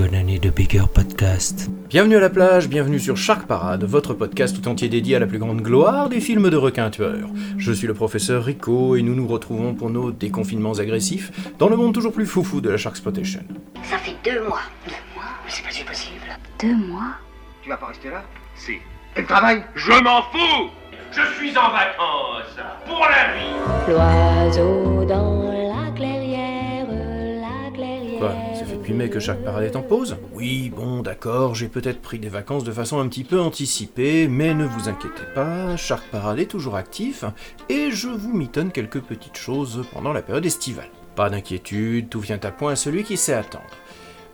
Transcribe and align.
A 0.00 0.50
bigger 0.52 0.84
podcast. 0.94 1.68
Bienvenue 1.88 2.14
à 2.14 2.20
la 2.20 2.30
plage, 2.30 2.68
bienvenue 2.68 3.00
sur 3.00 3.16
Shark 3.16 3.48
Parade, 3.48 3.82
votre 3.82 4.14
podcast 4.14 4.54
tout 4.54 4.68
entier 4.68 4.88
dédié 4.88 5.16
à 5.16 5.18
la 5.18 5.26
plus 5.26 5.40
grande 5.40 5.60
gloire 5.60 6.08
des 6.08 6.20
films 6.20 6.50
de 6.50 6.56
requins 6.56 6.88
tueurs. 6.88 7.28
Je 7.56 7.72
suis 7.72 7.88
le 7.88 7.94
professeur 7.94 8.44
Rico 8.44 8.94
et 8.94 9.02
nous 9.02 9.16
nous 9.16 9.26
retrouvons 9.26 9.74
pour 9.74 9.90
nos 9.90 10.12
déconfinements 10.12 10.74
agressifs 10.74 11.32
dans 11.58 11.68
le 11.68 11.74
monde 11.74 11.94
toujours 11.94 12.12
plus 12.12 12.26
foufou 12.26 12.60
de 12.60 12.70
la 12.70 12.76
Shark 12.76 12.94
Exploitation. 12.94 13.40
Ça 13.82 13.98
fait 13.98 14.14
deux 14.24 14.40
mois. 14.44 14.60
Deux 14.86 14.94
mois 15.16 15.24
Mais 15.44 15.50
c'est 15.50 15.64
pas 15.64 15.72
si 15.72 15.82
possible. 15.82 16.26
Deux 16.60 16.76
mois 16.76 17.16
Tu 17.64 17.68
vas 17.68 17.76
pas 17.76 17.86
rester 17.86 18.10
là 18.10 18.22
Si. 18.54 18.74
Et 19.16 19.20
le 19.22 19.26
travail 19.26 19.64
Je 19.74 20.00
m'en 20.00 20.22
fous 20.22 20.70
Je 21.10 21.22
suis 21.38 21.58
en 21.58 21.72
vacances 21.72 22.56
pour 22.86 23.00
la 23.00 23.34
vie 23.34 23.92
L'oiseau 23.92 25.04
dans 25.06 25.42
la 25.74 25.90
clairière, 25.90 26.86
la 26.86 27.72
clairière. 27.74 28.47
Que 28.88 29.20
Shark 29.20 29.40
Parade 29.44 29.64
est 29.64 29.76
en 29.76 29.82
pause 29.82 30.16
Oui, 30.32 30.72
bon, 30.74 31.02
d'accord, 31.02 31.54
j'ai 31.54 31.68
peut-être 31.68 32.00
pris 32.00 32.18
des 32.18 32.30
vacances 32.30 32.64
de 32.64 32.72
façon 32.72 32.98
un 32.98 33.06
petit 33.06 33.22
peu 33.22 33.38
anticipée, 33.38 34.28
mais 34.28 34.54
ne 34.54 34.64
vous 34.64 34.88
inquiétez 34.88 35.24
pas, 35.34 35.76
Shark 35.76 36.04
Parade 36.10 36.38
est 36.38 36.46
toujours 36.46 36.74
actif 36.74 37.24
et 37.68 37.90
je 37.90 38.08
vous 38.08 38.32
mitonne 38.32 38.72
quelques 38.72 39.00
petites 39.00 39.36
choses 39.36 39.84
pendant 39.92 40.14
la 40.14 40.22
période 40.22 40.46
estivale. 40.46 40.88
Pas 41.16 41.28
d'inquiétude, 41.28 42.08
tout 42.08 42.20
vient 42.20 42.40
à 42.42 42.50
point 42.50 42.72
à 42.72 42.76
celui 42.76 43.04
qui 43.04 43.18
sait 43.18 43.34
attendre. 43.34 43.64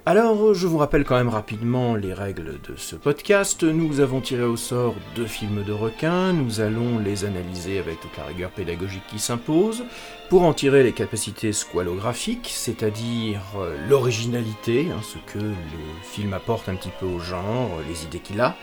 Alors, 0.06 0.52
je 0.52 0.66
vous 0.66 0.76
rappelle 0.76 1.02
quand 1.02 1.16
même 1.16 1.30
rapidement 1.30 1.94
les 1.94 2.12
règles 2.12 2.60
de 2.68 2.76
ce 2.76 2.94
podcast. 2.94 3.64
Nous 3.64 4.00
avons 4.00 4.20
tiré 4.20 4.42
au 4.42 4.58
sort 4.58 4.94
deux 5.16 5.24
films 5.24 5.64
de 5.64 5.72
requins, 5.72 6.34
nous 6.34 6.60
allons 6.60 6.98
les 6.98 7.24
analyser 7.24 7.78
avec 7.78 8.00
toute 8.00 8.14
la 8.18 8.24
rigueur 8.24 8.50
pédagogique 8.50 9.06
qui 9.08 9.18
s'impose, 9.18 9.82
pour 10.28 10.42
en 10.42 10.52
tirer 10.52 10.82
les 10.82 10.92
capacités 10.92 11.54
squalographiques, 11.54 12.50
c'est-à-dire 12.52 13.40
euh, 13.56 13.74
l'originalité, 13.88 14.88
hein, 14.92 15.00
ce 15.02 15.16
que 15.32 15.42
le 15.42 15.54
film 16.02 16.34
apporte 16.34 16.68
un 16.68 16.74
petit 16.74 16.92
peu 17.00 17.06
au 17.06 17.18
genre, 17.18 17.70
euh, 17.78 17.82
les 17.88 18.04
idées 18.04 18.20
qu'il 18.20 18.42
a, 18.42 18.56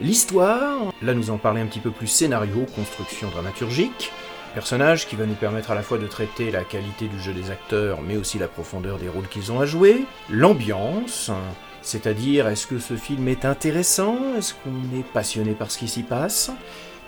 l'histoire, 0.00 0.94
là 1.02 1.12
nous 1.12 1.28
en 1.28 1.36
parler 1.36 1.60
un 1.60 1.66
petit 1.66 1.80
peu 1.80 1.90
plus 1.90 2.06
scénario, 2.06 2.64
construction 2.74 3.28
dramaturgique, 3.28 4.12
personnage 4.50 5.06
qui 5.06 5.16
va 5.16 5.26
nous 5.26 5.34
permettre 5.34 5.70
à 5.70 5.74
la 5.74 5.82
fois 5.82 5.98
de 5.98 6.06
traiter 6.06 6.50
la 6.50 6.64
qualité 6.64 7.06
du 7.06 7.20
jeu 7.20 7.32
des 7.32 7.50
acteurs, 7.50 8.00
mais 8.02 8.16
aussi 8.16 8.38
la 8.38 8.48
profondeur 8.48 8.98
des 8.98 9.08
rôles 9.08 9.28
qu'ils 9.28 9.52
ont 9.52 9.60
à 9.60 9.66
jouer, 9.66 10.04
l'ambiance, 10.28 11.30
c'est-à-dire 11.82 12.48
est-ce 12.48 12.66
que 12.66 12.78
ce 12.78 12.94
film 12.94 13.28
est 13.28 13.44
intéressant, 13.44 14.18
est-ce 14.36 14.54
qu'on 14.54 14.98
est 14.98 15.04
passionné 15.04 15.52
par 15.52 15.70
ce 15.70 15.78
qui 15.78 15.88
s'y 15.88 16.02
passe, 16.02 16.50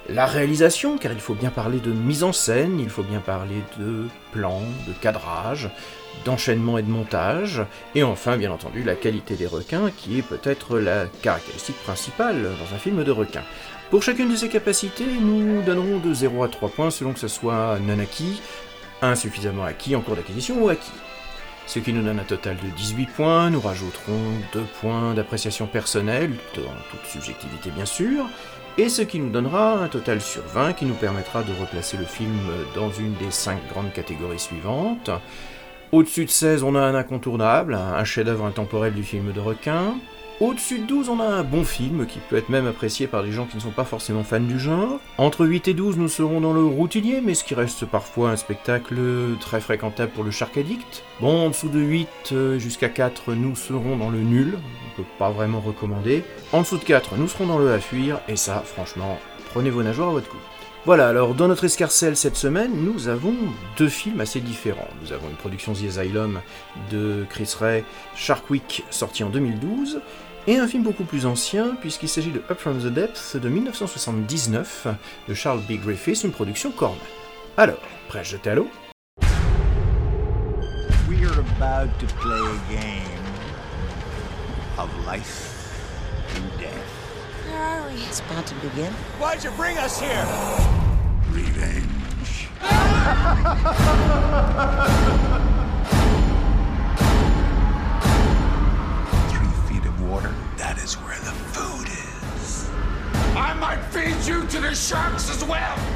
la 0.08 0.26
réalisation, 0.26 0.98
car 0.98 1.12
il 1.12 1.20
faut 1.20 1.34
bien 1.34 1.50
parler 1.50 1.78
de 1.78 1.92
mise 1.92 2.24
en 2.24 2.32
scène, 2.32 2.80
il 2.80 2.90
faut 2.90 3.04
bien 3.04 3.20
parler 3.20 3.62
de 3.78 4.08
plan, 4.32 4.60
de 4.88 4.92
cadrage, 5.00 5.70
d'enchaînement 6.24 6.76
et 6.76 6.82
de 6.82 6.90
montage, 6.90 7.62
et 7.94 8.02
enfin 8.02 8.36
bien 8.36 8.50
entendu 8.50 8.82
la 8.82 8.96
qualité 8.96 9.36
des 9.36 9.46
requins, 9.46 9.90
qui 9.96 10.18
est 10.18 10.22
peut-être 10.22 10.78
la 10.78 11.06
caractéristique 11.22 11.80
principale 11.84 12.42
dans 12.42 12.74
un 12.74 12.78
film 12.78 13.04
de 13.04 13.10
requins. 13.12 13.44
Pour 13.92 14.02
chacune 14.02 14.30
de 14.30 14.36
ces 14.36 14.48
capacités, 14.48 15.04
nous 15.20 15.60
donnerons 15.60 15.98
de 15.98 16.14
0 16.14 16.44
à 16.44 16.48
3 16.48 16.70
points 16.70 16.90
selon 16.90 17.12
que 17.12 17.18
ce 17.18 17.28
soit 17.28 17.78
non 17.78 17.98
acquis, 17.98 18.40
insuffisamment 19.02 19.64
acquis 19.64 19.94
en 19.94 20.00
cours 20.00 20.16
d'acquisition 20.16 20.64
ou 20.64 20.70
acquis. 20.70 20.94
Ce 21.66 21.78
qui 21.78 21.92
nous 21.92 22.02
donne 22.02 22.18
un 22.18 22.24
total 22.24 22.56
de 22.56 22.70
18 22.74 23.10
points, 23.10 23.50
nous 23.50 23.60
rajouterons 23.60 24.18
2 24.54 24.62
points 24.80 25.12
d'appréciation 25.12 25.66
personnelle, 25.66 26.32
dans 26.56 26.62
toute 26.90 27.04
subjectivité 27.06 27.68
bien 27.68 27.84
sûr, 27.84 28.24
et 28.78 28.88
ce 28.88 29.02
qui 29.02 29.18
nous 29.18 29.28
donnera 29.28 29.74
un 29.74 29.88
total 29.88 30.22
sur 30.22 30.42
20 30.54 30.72
qui 30.72 30.86
nous 30.86 30.94
permettra 30.94 31.42
de 31.42 31.52
replacer 31.60 31.98
le 31.98 32.06
film 32.06 32.40
dans 32.74 32.90
une 32.90 33.12
des 33.16 33.30
5 33.30 33.58
grandes 33.68 33.92
catégories 33.92 34.38
suivantes. 34.38 35.10
Au-dessus 35.92 36.24
de 36.24 36.30
16, 36.30 36.62
on 36.62 36.76
a 36.76 36.80
un 36.80 36.94
incontournable, 36.94 37.74
un 37.74 38.04
chef-d'œuvre 38.04 38.46
intemporel 38.46 38.94
du 38.94 39.02
film 39.02 39.32
de 39.32 39.40
requin. 39.40 39.96
Au-dessus 40.40 40.80
de 40.80 40.86
12, 40.86 41.08
on 41.08 41.20
a 41.20 41.24
un 41.24 41.44
bon 41.44 41.62
film 41.62 42.06
qui 42.06 42.18
peut 42.18 42.36
être 42.36 42.48
même 42.48 42.66
apprécié 42.66 43.06
par 43.06 43.22
des 43.22 43.30
gens 43.30 43.46
qui 43.46 43.56
ne 43.56 43.62
sont 43.62 43.70
pas 43.70 43.84
forcément 43.84 44.24
fans 44.24 44.40
du 44.40 44.58
genre. 44.58 44.98
Entre 45.18 45.46
8 45.46 45.68
et 45.68 45.74
12, 45.74 45.98
nous 45.98 46.08
serons 46.08 46.40
dans 46.40 46.52
le 46.52 46.64
routinier, 46.64 47.20
mais 47.20 47.34
ce 47.34 47.44
qui 47.44 47.54
reste 47.54 47.84
parfois 47.86 48.30
un 48.30 48.36
spectacle 48.36 48.96
très 49.40 49.60
fréquentable 49.60 50.10
pour 50.12 50.24
le 50.24 50.30
Shark 50.30 50.56
Addict. 50.56 51.04
Bon, 51.20 51.46
en 51.46 51.48
dessous 51.50 51.68
de 51.68 51.78
8 51.78 52.08
euh, 52.32 52.58
jusqu'à 52.58 52.88
4, 52.88 53.34
nous 53.34 53.54
serons 53.54 53.96
dans 53.96 54.10
le 54.10 54.20
nul, 54.20 54.58
on 54.58 54.96
peut 55.02 55.08
pas 55.18 55.30
vraiment 55.30 55.60
recommander. 55.60 56.24
En 56.52 56.62
dessous 56.62 56.78
de 56.78 56.84
4, 56.84 57.16
nous 57.16 57.28
serons 57.28 57.46
dans 57.46 57.58
le 57.58 57.72
à 57.72 57.78
fuir, 57.78 58.20
et 58.26 58.36
ça, 58.36 58.62
franchement, 58.64 59.18
prenez 59.52 59.70
vos 59.70 59.82
nageoires 59.82 60.08
à 60.08 60.12
votre 60.12 60.28
coup. 60.28 60.38
Voilà, 60.84 61.08
alors 61.08 61.34
dans 61.34 61.46
notre 61.46 61.62
escarcelle 61.62 62.16
cette 62.16 62.34
semaine, 62.34 62.72
nous 62.74 63.06
avons 63.06 63.36
deux 63.76 63.88
films 63.88 64.20
assez 64.20 64.40
différents. 64.40 64.88
Nous 65.00 65.12
avons 65.12 65.28
une 65.28 65.36
production 65.36 65.74
The 65.74 65.84
Asylum 65.96 66.40
de 66.90 67.24
Chris 67.30 67.54
Ray, 67.60 67.84
Shark 68.16 68.50
Week, 68.50 68.84
sorti 68.90 69.22
en 69.22 69.30
2012, 69.30 70.00
et 70.48 70.56
un 70.56 70.66
film 70.66 70.82
beaucoup 70.82 71.04
plus 71.04 71.24
ancien, 71.24 71.76
puisqu'il 71.80 72.08
s'agit 72.08 72.32
de 72.32 72.42
Up 72.50 72.58
From 72.58 72.80
The 72.80 72.92
Depths 72.92 73.36
de 73.36 73.48
1979, 73.48 74.88
de 75.28 75.34
Charles 75.34 75.60
B. 75.68 75.74
Griffiths, 75.80 76.24
une 76.24 76.32
production 76.32 76.72
Corman. 76.72 76.98
Alors, 77.56 77.80
prêt 78.08 78.18
à 78.18 78.24
jeter 78.24 78.50
à 78.50 78.56
l'eau? 78.56 78.68
We're 81.08 81.38
about 81.60 81.90
to 82.00 82.06
play 82.20 82.40
a 82.40 82.72
game. 82.72 83.12
Where 87.52 87.60
are 87.60 87.86
we? 87.86 88.02
It's 88.04 88.20
about 88.20 88.46
to 88.46 88.54
begin. 88.54 88.90
Why'd 89.20 89.44
you 89.44 89.50
bring 89.50 89.76
us 89.76 90.00
here? 90.00 90.24
Revenge. 91.28 92.48
Three 99.28 99.52
feet 99.68 99.84
of 99.86 100.10
water, 100.10 100.34
that 100.56 100.78
is 100.82 100.94
where 100.94 101.18
the 101.18 101.32
food 101.52 101.88
is. 101.88 102.70
I 103.36 103.52
might 103.60 103.82
feed 103.90 104.26
you 104.26 104.46
to 104.46 104.60
the 104.60 104.74
sharks 104.74 105.28
as 105.28 105.44
well! 105.44 105.91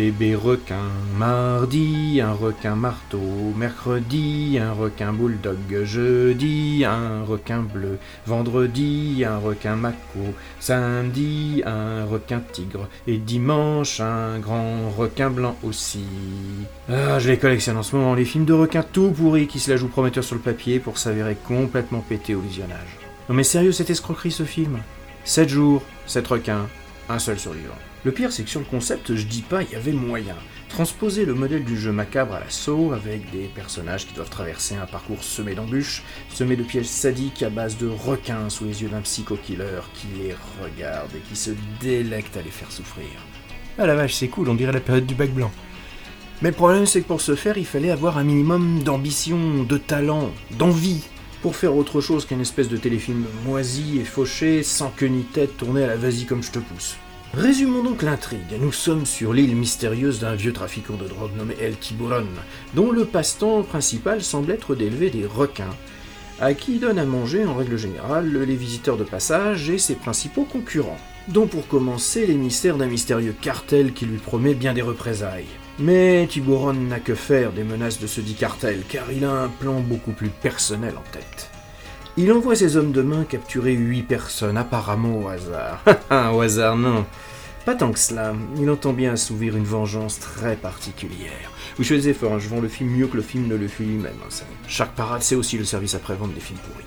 Bébés 0.00 0.34
requins. 0.34 0.94
Mardi, 1.18 2.22
un 2.22 2.32
requin 2.32 2.74
marteau. 2.74 3.52
Mercredi, 3.54 4.58
un 4.58 4.72
requin 4.72 5.12
bulldog. 5.12 5.84
Jeudi, 5.84 6.86
un 6.86 7.22
requin 7.22 7.60
bleu. 7.60 7.98
Vendredi, 8.24 9.26
un 9.26 9.36
requin 9.36 9.76
mako. 9.76 10.20
Samedi, 10.58 11.62
un 11.66 12.06
requin 12.06 12.40
tigre. 12.40 12.88
Et 13.06 13.18
dimanche, 13.18 14.00
un 14.00 14.38
grand 14.38 14.88
requin 14.96 15.28
blanc 15.28 15.54
aussi. 15.62 16.06
Ah, 16.88 17.18
je 17.18 17.28
les 17.28 17.36
collectionne 17.36 17.76
en 17.76 17.82
ce 17.82 17.94
moment, 17.94 18.14
les 18.14 18.24
films 18.24 18.46
de 18.46 18.54
requins 18.54 18.82
tout 18.82 19.10
pourris 19.10 19.48
qui 19.48 19.58
se 19.58 19.70
la 19.70 19.76
jouent 19.76 19.88
prometteurs 19.88 20.24
sur 20.24 20.34
le 20.34 20.40
papier 20.40 20.78
pour 20.78 20.96
s'avérer 20.96 21.36
complètement 21.46 22.00
pétés 22.00 22.34
au 22.34 22.40
visionnage. 22.40 22.96
Non 23.28 23.34
mais 23.34 23.44
sérieux, 23.44 23.72
cette 23.72 23.90
escroquerie 23.90 24.32
ce 24.32 24.44
film? 24.44 24.78
7 25.26 25.50
jours, 25.50 25.82
7 26.06 26.26
requins, 26.26 26.68
un 27.10 27.18
seul 27.18 27.38
survivant. 27.38 27.76
Le 28.02 28.12
pire, 28.12 28.32
c'est 28.32 28.44
que 28.44 28.48
sur 28.48 28.60
le 28.60 28.66
concept, 28.66 29.14
je 29.14 29.26
dis 29.26 29.42
pas, 29.42 29.62
il 29.62 29.72
y 29.72 29.74
avait 29.74 29.92
moyen. 29.92 30.36
Transposer 30.70 31.26
le 31.26 31.34
modèle 31.34 31.64
du 31.64 31.78
jeu 31.78 31.92
macabre 31.92 32.34
à 32.34 32.40
l'assaut, 32.40 32.92
avec 32.94 33.30
des 33.30 33.50
personnages 33.54 34.06
qui 34.06 34.14
doivent 34.14 34.30
traverser 34.30 34.74
un 34.74 34.86
parcours 34.86 35.22
semé 35.22 35.54
d'embûches, 35.54 36.02
semé 36.30 36.56
de 36.56 36.62
pièges 36.62 36.86
sadiques 36.86 37.42
à 37.42 37.50
base 37.50 37.76
de 37.76 37.88
requins 37.88 38.48
sous 38.48 38.64
les 38.64 38.80
yeux 38.80 38.88
d'un 38.88 39.02
psycho-killer 39.02 39.82
qui 39.92 40.06
les 40.18 40.34
regarde 40.62 41.10
et 41.14 41.20
qui 41.28 41.36
se 41.36 41.50
délecte 41.78 42.38
à 42.38 42.42
les 42.42 42.50
faire 42.50 42.72
souffrir. 42.72 43.04
Ah 43.76 43.86
la 43.86 43.94
vache, 43.94 44.14
c'est 44.14 44.28
cool, 44.28 44.48
on 44.48 44.54
dirait 44.54 44.72
la 44.72 44.80
période 44.80 45.04
du 45.04 45.14
bac 45.14 45.30
blanc. 45.30 45.52
Mais 46.40 46.48
le 46.48 46.56
problème, 46.56 46.86
c'est 46.86 47.02
que 47.02 47.06
pour 47.06 47.20
ce 47.20 47.34
faire, 47.34 47.58
il 47.58 47.66
fallait 47.66 47.90
avoir 47.90 48.16
un 48.16 48.24
minimum 48.24 48.82
d'ambition, 48.82 49.64
de 49.64 49.76
talent, 49.76 50.30
d'envie, 50.52 51.02
pour 51.42 51.54
faire 51.54 51.76
autre 51.76 52.00
chose 52.00 52.24
qu'une 52.24 52.40
espèce 52.40 52.70
de 52.70 52.78
téléfilm 52.78 53.26
moisi 53.44 53.98
et 53.98 54.04
fauché, 54.04 54.62
sans 54.62 54.88
queue 54.88 55.08
ni 55.08 55.24
tête, 55.24 55.58
tourné 55.58 55.84
à 55.84 55.88
la 55.88 55.96
vas-y 55.96 56.24
comme 56.24 56.42
je 56.42 56.50
te 56.50 56.60
pousse. 56.60 56.96
Résumons 57.34 57.84
donc 57.84 58.02
l'intrigue. 58.02 58.58
Nous 58.60 58.72
sommes 58.72 59.06
sur 59.06 59.32
l'île 59.32 59.54
mystérieuse 59.54 60.18
d'un 60.18 60.34
vieux 60.34 60.52
trafiquant 60.52 60.96
de 60.96 61.06
drogue 61.06 61.36
nommé 61.36 61.54
El 61.60 61.76
Tiburon, 61.76 62.26
dont 62.74 62.90
le 62.90 63.04
passe-temps 63.04 63.62
principal 63.62 64.20
semble 64.20 64.50
être 64.50 64.74
d'élever 64.74 65.10
des 65.10 65.26
requins, 65.26 65.76
à 66.40 66.54
qui 66.54 66.72
il 66.72 66.80
donne 66.80 66.98
à 66.98 67.04
manger 67.04 67.44
en 67.44 67.54
règle 67.54 67.76
générale 67.76 68.32
les 68.32 68.56
visiteurs 68.56 68.96
de 68.96 69.04
passage 69.04 69.70
et 69.70 69.78
ses 69.78 69.94
principaux 69.94 70.42
concurrents, 70.42 70.98
dont 71.28 71.46
pour 71.46 71.68
commencer 71.68 72.26
les 72.26 72.34
mystères 72.34 72.78
d'un 72.78 72.86
mystérieux 72.86 73.36
cartel 73.40 73.92
qui 73.92 74.06
lui 74.06 74.18
promet 74.18 74.54
bien 74.54 74.74
des 74.74 74.82
représailles. 74.82 75.46
Mais 75.78 76.26
Tiburon 76.28 76.72
n'a 76.72 76.98
que 76.98 77.14
faire 77.14 77.52
des 77.52 77.62
menaces 77.62 78.00
de 78.00 78.08
ce 78.08 78.20
dit 78.20 78.34
cartel, 78.34 78.82
car 78.88 79.12
il 79.12 79.24
a 79.24 79.30
un 79.30 79.48
plan 79.48 79.78
beaucoup 79.78 80.12
plus 80.12 80.30
personnel 80.30 80.94
en 80.96 81.12
tête. 81.12 81.48
Il 82.16 82.32
envoie 82.32 82.54
ses 82.56 82.76
hommes 82.76 82.92
de 82.92 83.02
main 83.02 83.24
capturer 83.24 83.72
huit 83.72 84.02
personnes, 84.02 84.56
apparemment 84.56 85.18
au 85.22 85.28
hasard. 85.28 85.82
au 86.34 86.40
hasard, 86.40 86.76
non. 86.76 87.06
Pas 87.64 87.74
tant 87.74 87.92
que 87.92 87.98
cela. 87.98 88.34
Il 88.58 88.68
entend 88.70 88.92
bien 88.92 89.12
assouvir 89.12 89.56
une 89.56 89.64
vengeance 89.64 90.18
très 90.18 90.56
particulière. 90.56 91.50
Vous 91.76 91.84
faites 91.84 92.00
des 92.02 92.08
efforts, 92.10 92.32
hein, 92.34 92.38
je 92.38 92.48
vends 92.48 92.60
le 92.60 92.68
film 92.68 92.90
mieux 92.90 93.06
que 93.06 93.16
le 93.16 93.22
film 93.22 93.46
ne 93.46 93.54
le 93.54 93.68
fait 93.68 93.84
lui-même. 93.84 94.12
hein. 94.24 94.44
Chaque 94.66 94.92
parade, 94.94 95.22
c'est 95.22 95.34
aussi 95.34 95.56
le 95.56 95.64
service 95.64 95.94
après-vente 95.94 96.34
des 96.34 96.40
films 96.40 96.58
pourris. 96.58 96.84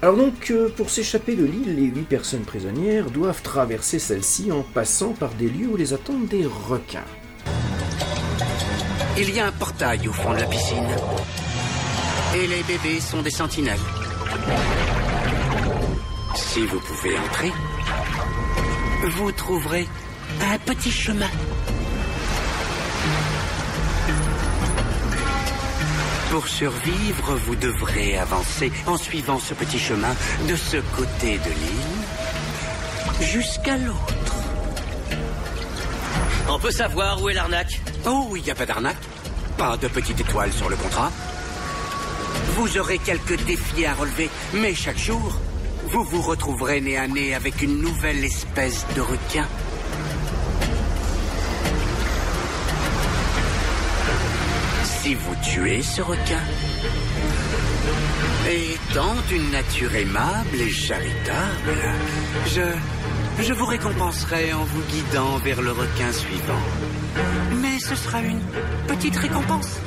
Alors 0.00 0.16
donc, 0.16 0.50
euh, 0.50 0.68
pour 0.76 0.90
s'échapper 0.90 1.34
de 1.36 1.44
l'île, 1.44 1.76
les 1.76 1.84
huit 1.86 2.08
personnes 2.08 2.42
prisonnières 2.42 3.10
doivent 3.10 3.42
traverser 3.42 3.98
celle-ci 3.98 4.50
en 4.50 4.62
passant 4.62 5.12
par 5.12 5.30
des 5.30 5.48
lieux 5.48 5.68
où 5.68 5.76
les 5.76 5.92
attendent 5.92 6.26
des 6.26 6.44
requins. 6.46 7.04
Il 9.18 9.30
y 9.34 9.40
a 9.40 9.46
un 9.46 9.52
portail 9.52 10.08
au 10.08 10.12
fond 10.12 10.32
de 10.32 10.38
la 10.38 10.46
piscine. 10.46 10.86
Et 12.34 12.46
les 12.46 12.62
bébés 12.64 13.00
sont 13.00 13.22
des 13.22 13.30
sentinelles. 13.30 13.78
Si 16.34 16.66
vous 16.66 16.80
pouvez 16.80 17.18
entrer, 17.18 17.52
vous 19.16 19.32
trouverez 19.32 19.88
un 20.40 20.58
petit 20.58 20.90
chemin. 20.90 21.30
Pour 26.30 26.48
survivre, 26.48 27.34
vous 27.46 27.56
devrez 27.56 28.16
avancer 28.16 28.72
en 28.86 28.96
suivant 28.96 29.38
ce 29.38 29.54
petit 29.54 29.78
chemin 29.78 30.14
de 30.48 30.56
ce 30.56 30.78
côté 30.96 31.38
de 31.38 31.50
l'île 31.50 33.26
jusqu'à 33.26 33.76
l'autre. 33.76 34.34
On 36.48 36.58
peut 36.58 36.70
savoir 36.70 37.22
où 37.22 37.28
est 37.28 37.34
l'arnaque? 37.34 37.80
Oh, 38.06 38.32
il 38.36 38.42
n'y 38.42 38.50
a 38.50 38.54
pas 38.54 38.66
d'arnaque. 38.66 38.96
Pas 39.58 39.76
de 39.76 39.88
petite 39.88 40.20
étoile 40.20 40.52
sur 40.52 40.68
le 40.68 40.76
contrat. 40.76 41.10
Vous 42.56 42.78
aurez 42.78 42.98
quelques 42.98 43.42
défis 43.44 43.86
à 43.86 43.94
relever, 43.94 44.28
mais 44.54 44.74
chaque 44.74 44.98
jour, 44.98 45.38
vous 45.88 46.04
vous 46.04 46.22
retrouverez 46.22 46.80
nez 46.80 46.96
à 46.96 47.08
nez 47.08 47.34
avec 47.34 47.62
une 47.62 47.80
nouvelle 47.80 48.24
espèce 48.24 48.86
de 48.94 49.00
requin. 49.00 49.46
Si 54.84 55.14
vous 55.14 55.34
tuez 55.42 55.82
ce 55.82 56.02
requin, 56.02 56.40
étant 58.48 59.14
d'une 59.28 59.50
nature 59.50 59.94
aimable 59.94 60.60
et 60.60 60.70
charitable, 60.70 61.76
je, 62.46 63.42
je 63.42 63.52
vous 63.52 63.66
récompenserai 63.66 64.52
en 64.52 64.64
vous 64.64 64.82
guidant 64.82 65.38
vers 65.38 65.60
le 65.60 65.72
requin 65.72 66.12
suivant. 66.12 67.61
Ce 67.82 67.96
sera 67.96 68.22
une 68.22 68.38
petite 68.86 69.16
récompense. 69.16 69.80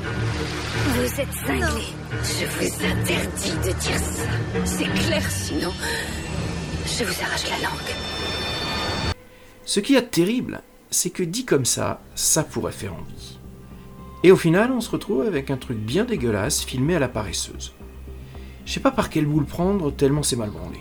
Vous 0.89 1.21
êtes 1.21 1.31
cinglé. 1.31 1.83
Je 2.23 2.45
vous 2.45 2.85
interdis 2.85 3.51
de 3.51 3.79
dire 3.79 3.97
ça. 3.97 4.23
C'est 4.65 4.93
clair, 4.93 5.31
sinon, 5.31 5.71
je 6.85 7.05
vous 7.05 7.23
arrache 7.23 7.49
la 7.49 7.69
langue. 7.69 9.15
Ce 9.63 9.79
qui 9.79 9.95
est 9.95 10.11
terrible, 10.11 10.61
c'est 10.91 11.09
que 11.09 11.23
dit 11.23 11.45
comme 11.45 11.63
ça, 11.63 12.01
ça 12.15 12.43
pourrait 12.43 12.73
faire 12.73 12.93
envie. 12.93 13.39
Et 14.23 14.31
au 14.33 14.37
final, 14.37 14.73
on 14.73 14.81
se 14.81 14.91
retrouve 14.91 15.21
avec 15.21 15.49
un 15.49 15.57
truc 15.57 15.77
bien 15.77 16.03
dégueulasse 16.03 16.65
filmé 16.65 16.97
à 16.97 16.99
la 16.99 17.07
paresseuse. 17.07 17.73
Je 18.65 18.73
sais 18.73 18.81
pas 18.81 18.91
par 18.91 19.09
quel 19.09 19.25
bout 19.25 19.39
le 19.39 19.45
prendre, 19.45 19.89
tellement 19.93 20.21
c'est 20.21 20.35
mal 20.35 20.49
branlé. 20.49 20.79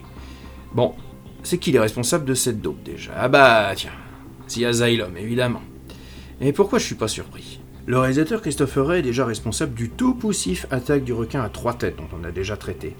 Bon, 0.72 0.96
c'est 1.44 1.58
qui 1.58 1.70
les 1.70 1.78
responsables 1.78 2.24
de 2.24 2.34
cette 2.34 2.60
dope 2.60 2.82
déjà? 2.82 3.12
Ah 3.16 3.28
bah 3.28 3.72
tiens, 3.76 3.92
c'est 4.48 4.64
Asylum, 4.64 5.16
évidemment. 5.16 5.62
Et 6.46 6.52
pourquoi 6.52 6.78
je 6.78 6.84
suis 6.84 6.94
pas 6.94 7.08
surpris? 7.08 7.58
Le 7.86 7.98
réalisateur 7.98 8.42
Christopher 8.42 8.86
Ray 8.86 8.98
est 8.98 9.02
déjà 9.02 9.24
responsable 9.24 9.72
du 9.72 9.88
tout 9.88 10.14
poussif 10.14 10.66
Attaque 10.70 11.02
du 11.02 11.14
requin 11.14 11.40
à 11.40 11.48
trois 11.48 11.72
têtes 11.72 11.96
dont 11.96 12.08
on 12.12 12.22
a 12.22 12.32
déjà 12.32 12.58
traité. 12.58 12.94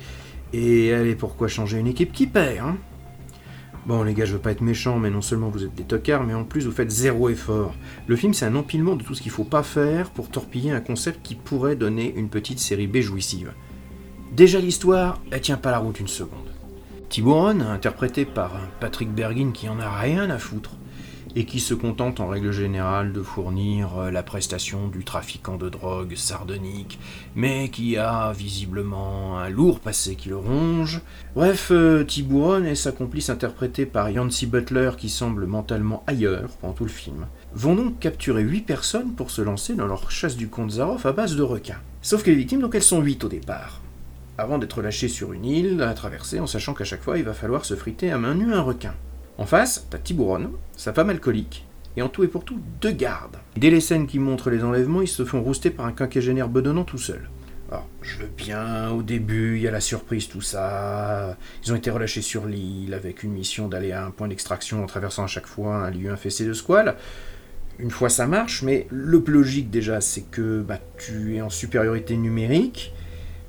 Et 0.54 0.94
allez, 0.94 1.14
pourquoi 1.14 1.46
changer 1.46 1.78
une 1.78 1.86
équipe 1.86 2.12
qui 2.12 2.26
paie, 2.26 2.58
hein? 2.58 2.78
Bon 3.84 4.02
les 4.02 4.14
gars, 4.14 4.24
je 4.24 4.32
veux 4.32 4.38
pas 4.38 4.52
être 4.52 4.62
méchant, 4.62 4.98
mais 4.98 5.10
non 5.10 5.20
seulement 5.20 5.50
vous 5.50 5.62
êtes 5.62 5.74
des 5.74 5.82
tocards, 5.82 6.24
mais 6.24 6.32
en 6.32 6.44
plus 6.44 6.64
vous 6.64 6.72
faites 6.72 6.90
zéro 6.90 7.28
effort. 7.28 7.74
Le 8.06 8.16
film 8.16 8.32
c'est 8.32 8.46
un 8.46 8.54
empilement 8.54 8.96
de 8.96 9.02
tout 9.02 9.14
ce 9.14 9.20
qu'il 9.20 9.30
faut 9.30 9.44
pas 9.44 9.62
faire 9.62 10.08
pour 10.08 10.30
torpiller 10.30 10.70
un 10.70 10.80
concept 10.80 11.20
qui 11.22 11.34
pourrait 11.34 11.76
donner 11.76 12.14
une 12.16 12.30
petite 12.30 12.60
série 12.60 12.86
B 12.86 13.00
jouissive. 13.00 13.52
Déjà 14.32 14.58
l'histoire, 14.58 15.20
elle 15.30 15.42
tient 15.42 15.58
pas 15.58 15.70
la 15.70 15.80
route 15.80 16.00
une 16.00 16.08
seconde. 16.08 16.48
Tiburon, 17.10 17.60
interprété 17.60 18.24
par 18.24 18.52
Patrick 18.80 19.10
Bergin 19.12 19.52
qui 19.52 19.68
en 19.68 19.78
a 19.80 19.98
rien 20.00 20.30
à 20.30 20.38
foutre, 20.38 20.78
et 21.36 21.44
qui 21.44 21.60
se 21.60 21.74
contente 21.74 22.20
en 22.20 22.28
règle 22.28 22.52
générale 22.52 23.12
de 23.12 23.22
fournir 23.22 23.98
euh, 23.98 24.10
la 24.10 24.22
prestation 24.22 24.88
du 24.88 25.04
trafiquant 25.04 25.56
de 25.56 25.68
drogue 25.68 26.14
sardonique, 26.16 26.98
mais 27.34 27.68
qui 27.68 27.96
a 27.96 28.32
visiblement 28.32 29.38
un 29.38 29.48
lourd 29.48 29.80
passé 29.80 30.14
qui 30.14 30.28
le 30.28 30.36
ronge. 30.36 31.00
Bref, 31.34 31.68
euh, 31.70 32.04
Tiburon 32.04 32.64
et 32.64 32.74
sa 32.74 32.92
complice 32.92 33.30
interprétée 33.30 33.86
par 33.86 34.10
Yancy 34.10 34.46
Butler 34.46 34.92
qui 34.96 35.08
semble 35.08 35.46
mentalement 35.46 36.04
ailleurs 36.06 36.50
pendant 36.60 36.74
tout 36.74 36.84
le 36.84 36.90
film, 36.90 37.26
vont 37.54 37.74
donc 37.74 37.98
capturer 37.98 38.42
8 38.42 38.60
personnes 38.62 39.12
pour 39.12 39.30
se 39.30 39.42
lancer 39.42 39.74
dans 39.74 39.86
leur 39.86 40.10
chasse 40.10 40.36
du 40.36 40.48
comte 40.48 40.72
Zaroff 40.72 41.06
à 41.06 41.12
base 41.12 41.36
de 41.36 41.42
requins. 41.42 41.80
Sauf 42.02 42.22
que 42.22 42.30
les 42.30 42.36
victimes, 42.36 42.60
donc 42.60 42.74
elles 42.74 42.82
sont 42.82 43.00
8 43.00 43.24
au 43.24 43.28
départ 43.28 43.80
avant 44.36 44.58
d'être 44.58 44.82
lâchées 44.82 45.08
sur 45.08 45.32
une 45.32 45.44
île 45.44 45.82
à 45.82 45.94
traverser 45.94 46.40
en 46.40 46.46
sachant 46.46 46.74
qu'à 46.74 46.84
chaque 46.84 47.02
fois 47.02 47.18
il 47.18 47.24
va 47.24 47.34
falloir 47.34 47.64
se 47.64 47.76
friter 47.76 48.10
à 48.10 48.18
main 48.18 48.34
nue 48.34 48.52
un 48.52 48.62
requin. 48.62 48.94
En 49.36 49.46
face, 49.46 49.86
t'as 49.90 49.98
Tiburon, 49.98 50.52
sa 50.76 50.92
femme 50.92 51.10
alcoolique, 51.10 51.66
et 51.96 52.02
en 52.02 52.08
tout 52.08 52.22
et 52.22 52.28
pour 52.28 52.44
tout, 52.44 52.60
deux 52.80 52.92
gardes. 52.92 53.36
Dès 53.56 53.70
les 53.70 53.80
scènes 53.80 54.06
qui 54.06 54.20
montrent 54.20 54.50
les 54.50 54.62
enlèvements, 54.62 55.02
ils 55.02 55.08
se 55.08 55.24
font 55.24 55.42
rouster 55.42 55.70
par 55.70 55.86
un 55.86 55.92
quinquagénaire 55.92 56.48
bedonnant 56.48 56.84
tout 56.84 56.98
seul. 56.98 57.28
Alors, 57.70 57.88
je 58.02 58.18
veux 58.18 58.30
bien, 58.36 58.90
au 58.90 59.02
début, 59.02 59.56
il 59.56 59.62
y 59.62 59.68
a 59.68 59.72
la 59.72 59.80
surprise, 59.80 60.28
tout 60.28 60.40
ça. 60.40 61.36
Ils 61.64 61.72
ont 61.72 61.76
été 61.76 61.90
relâchés 61.90 62.22
sur 62.22 62.46
l'île 62.46 62.94
avec 62.94 63.24
une 63.24 63.32
mission 63.32 63.66
d'aller 63.66 63.90
à 63.90 64.04
un 64.04 64.10
point 64.10 64.28
d'extraction 64.28 64.84
en 64.84 64.86
traversant 64.86 65.24
à 65.24 65.28
chaque 65.28 65.46
fois 65.46 65.76
un 65.76 65.90
lieu 65.90 66.10
infesté 66.10 66.44
de 66.44 66.52
squales. 66.52 66.94
Une 67.80 67.90
fois 67.90 68.10
ça 68.10 68.28
marche, 68.28 68.62
mais 68.62 68.86
le 68.90 69.20
plus 69.20 69.34
logique 69.34 69.70
déjà, 69.70 70.00
c'est 70.00 70.30
que 70.30 70.62
bah, 70.62 70.78
tu 70.98 71.36
es 71.36 71.40
en 71.40 71.50
supériorité 71.50 72.16
numérique, 72.16 72.92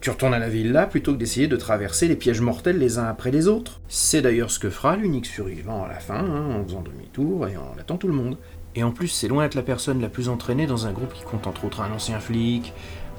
tu 0.01 0.09
retournes 0.09 0.33
à 0.33 0.39
la 0.39 0.49
villa 0.49 0.85
plutôt 0.85 1.13
que 1.13 1.17
d'essayer 1.17 1.47
de 1.47 1.55
traverser 1.55 2.07
les 2.07 2.15
pièges 2.15 2.41
mortels 2.41 2.77
les 2.77 2.99
uns 2.99 3.05
après 3.05 3.31
les 3.31 3.47
autres. 3.47 3.79
C'est 3.87 4.21
d'ailleurs 4.21 4.51
ce 4.51 4.59
que 4.59 4.69
fera 4.69 4.95
l'unique 4.95 5.25
survivant 5.25 5.83
à 5.83 5.87
la 5.87 5.99
fin, 5.99 6.19
hein, 6.19 6.55
en 6.55 6.63
faisant 6.63 6.81
demi-tour 6.81 7.47
et 7.47 7.57
en 7.57 7.73
attendant 7.79 7.97
tout 7.97 8.07
le 8.07 8.13
monde. 8.13 8.37
Et 8.75 8.83
en 8.83 8.91
plus, 8.91 9.07
c'est 9.07 9.27
loin 9.27 9.43
d'être 9.43 9.55
la 9.55 9.63
personne 9.63 10.01
la 10.01 10.09
plus 10.09 10.29
entraînée 10.29 10.67
dans 10.67 10.85
un 10.85 10.91
groupe 10.91 11.13
qui 11.13 11.23
compte 11.23 11.47
entre 11.47 11.65
autres 11.65 11.81
un 11.81 11.91
ancien 11.91 12.19
flic, 12.19 12.73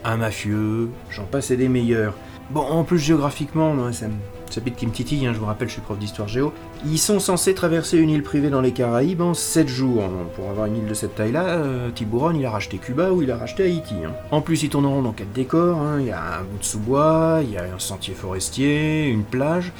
un 0.05 0.19
mafieux, 0.19 0.91
j'en 1.11 1.25
passe 1.25 1.51
et 1.51 1.57
des 1.57 1.69
meilleurs. 1.69 2.15
Bon, 2.51 2.61
en 2.61 2.85
plus 2.85 2.99
géographiquement, 2.99 3.75
moi, 3.75 3.93
ça 3.93 4.07
me 4.07 4.15
ça 4.51 4.61
pique 4.61 4.77
qui 4.77 4.87
me 4.87 4.93
titille, 4.93 5.27
hein, 5.27 5.33
je 5.35 5.39
vous 5.39 5.47
rappelle, 5.47 5.69
je 5.69 5.75
suis 5.75 5.83
prof 5.83 5.99
d'histoire 5.99 6.29
géo. 6.29 6.53
Ils 6.85 6.99
sont 6.99 7.19
censés 7.21 7.55
traverser 7.55 7.99
une 7.99 8.11
île 8.11 8.23
privée 8.23 8.51
dans 8.51 8.61
les 8.61 8.73
Caraïbes 8.73 9.21
en 9.21 9.35
7 9.35 9.69
jours. 9.69 10.05
Pour 10.35 10.49
avoir 10.51 10.67
une 10.67 10.77
île 10.77 10.87
de 10.87 10.95
cette 10.95 11.15
taille-là, 11.15 11.45
euh, 11.45 11.91
Tiburon, 11.91 12.33
il 12.35 12.45
a 12.47 12.51
racheté 12.51 12.79
Cuba 12.79 13.11
ou 13.13 13.23
il 13.23 13.31
a 13.31 13.37
racheté 13.37 13.65
Haïti. 13.65 13.95
hein. 14.05 14.13
En 14.31 14.41
plus, 14.41 14.63
ils 14.63 14.69
tourneront 14.69 15.03
dans 15.03 15.13
4 15.13 15.33
décors. 15.33 15.79
hein. 15.79 16.01
Il 16.01 16.07
y 16.07 16.11
a 16.13 16.39
un 16.41 16.43
bout 16.43 16.59
de 16.59 16.65
sous-bois, 16.65 17.41
il 17.43 17.51
y 17.53 17.57
a 17.59 17.65
un 17.65 17.79
sentier 17.79 18.15
forestier, 18.15 19.07
une 19.09 19.25
plage 19.25 19.73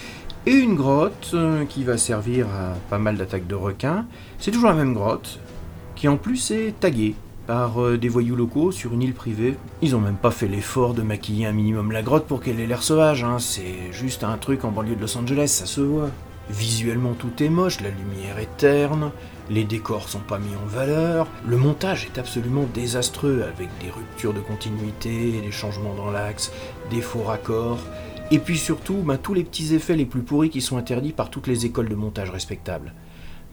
et 0.47 0.53
une 0.55 0.75
grotte 0.75 1.31
euh, 1.35 1.65
qui 1.65 1.83
va 1.85 1.97
servir 1.97 2.47
à 2.47 2.75
pas 2.91 2.99
mal 2.99 3.17
d'attaques 3.17 3.47
de 3.47 3.55
requins. 3.55 4.07
C'est 4.39 4.51
toujours 4.51 4.69
la 4.69 4.77
même 4.77 4.95
grotte, 4.95 5.39
qui 5.95 6.09
en 6.09 6.17
plus 6.17 6.51
est 6.51 6.75
taguée 6.79 7.15
par 7.47 7.83
euh, 7.83 7.99
des 7.99 8.09
voyous 8.09 8.37
locaux 8.37 8.73
sur 8.73 8.93
une 8.93 9.03
île 9.03 9.15
privée. 9.15 9.57
Ils 9.83 9.95
ont 9.97 10.01
même 10.01 10.17
pas 10.17 10.31
fait 10.31 10.49
l'effort 10.49 10.95
de 10.95 11.03
maquiller 11.03 11.47
un 11.47 11.53
minimum 11.53 11.93
la 11.93 12.03
grotte 12.03 12.27
pour 12.27 12.41
qu'elle 12.41 12.61
ait 12.61 12.67
l'air 12.67 12.83
sauvage, 12.83 13.25
hein. 13.25 13.39
c'est 13.39 13.93
juste 13.93 14.25
un 14.25 14.37
truc 14.37 14.65
en 14.65 14.71
banlieue 14.71 14.97
de 14.97 15.01
Los 15.01 15.17
Angeles, 15.17 15.49
ça 15.49 15.67
se 15.67 15.81
voit. 15.81 16.11
Visuellement 16.49 17.15
tout 17.15 17.43
est 17.43 17.49
moche, 17.49 17.81
la 17.81 17.91
lumière 17.91 18.39
est 18.39 18.57
terne, 18.57 19.11
les 19.51 19.65
décors 19.65 20.09
sont 20.09 20.21
pas 20.21 20.39
mis 20.39 20.55
en 20.63 20.67
valeur, 20.67 21.27
le 21.47 21.57
montage 21.57 22.07
est 22.07 22.19
absolument 22.19 22.67
désastreux 22.73 23.43
avec 23.43 23.69
des 23.81 23.91
ruptures 23.91 24.33
de 24.33 24.41
continuité, 24.41 25.41
des 25.41 25.53
changements 25.53 25.95
dans 25.95 26.11
l'axe, 26.11 26.53
des 26.91 27.01
faux 27.01 27.23
raccords, 27.23 27.81
et 28.31 28.39
puis 28.39 28.59
surtout 28.59 29.03
ben, 29.05 29.19
tous 29.19 29.35
les 29.35 29.45
petits 29.45 29.75
effets 29.75 29.97
les 29.97 30.07
plus 30.07 30.23
pourris 30.23 30.51
qui 30.51 30.61
sont 30.61 30.77
interdits 30.77 31.13
par 31.13 31.31
toutes 31.31 31.47
les 31.47 31.67
écoles 31.67 31.89
de 31.89 31.95
montage 31.95 32.31
respectables. 32.31 32.93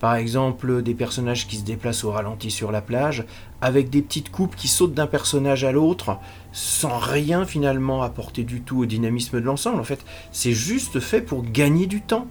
Par 0.04 0.16
exemple, 0.16 0.82
des 0.82 0.96
personnages 0.96 1.48
qui 1.48 1.56
se 1.56 1.64
déplacent 1.64 2.04
au 2.04 2.12
ralenti 2.12 2.52
sur 2.52 2.74
la 2.74 2.82
plage, 2.82 3.24
avec 3.62 3.90
des 3.90 4.02
petites 4.02 4.30
coupes 4.30 4.54
qui 4.54 4.68
sautent 4.68 4.94
d'un 4.94 5.08
personnage 5.08 5.64
à 5.64 5.72
l'autre, 5.72 6.18
sans 6.52 6.98
rien 6.98 7.46
finalement 7.46 8.04
apporter 8.04 8.44
du 8.44 8.60
tout 8.60 8.80
au 8.80 8.86
dynamisme 8.86 9.40
de 9.40 9.46
l'ensemble. 9.46 9.80
En 9.80 9.86
fait, 9.86 10.04
c'est 10.34 10.52
juste 10.52 11.00
fait 11.00 11.22
pour 11.22 11.46
gagner 11.50 11.86
du 11.86 12.02
temps. 12.02 12.28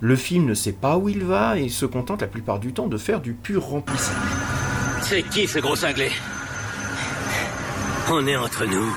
Le 0.00 0.16
film 0.16 0.46
ne 0.46 0.54
sait 0.54 0.72
pas 0.72 0.96
où 0.98 1.08
il 1.08 1.22
va 1.22 1.60
et 1.60 1.68
se 1.68 1.86
contente 1.86 2.22
la 2.22 2.26
plupart 2.26 2.58
du 2.58 2.72
temps 2.72 2.88
de 2.88 2.98
faire 2.98 3.20
du 3.20 3.34
pur 3.34 3.66
remplissage. 3.66 4.16
C'est 5.02 5.22
qui 5.22 5.46
ce 5.46 5.60
gros 5.60 5.76
cinglé? 5.76 6.10
On 8.10 8.26
est 8.26 8.36
entre 8.36 8.66
nous. 8.66 8.96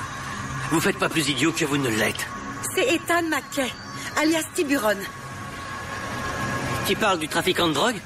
Vous 0.72 0.80
faites 0.80 0.98
pas 0.98 1.08
plus 1.08 1.28
idiot 1.28 1.52
que 1.52 1.64
vous 1.64 1.78
ne 1.78 1.90
l'êtes. 1.90 2.26
C'est 2.74 2.92
Ethan 2.92 3.22
McKay, 3.30 3.70
alias 4.20 4.42
Tiburon. 4.56 4.98
Qui 6.88 6.96
parle 6.96 7.20
du 7.20 7.28
trafiquant 7.28 7.68
de 7.68 7.74
drogue? 7.74 8.00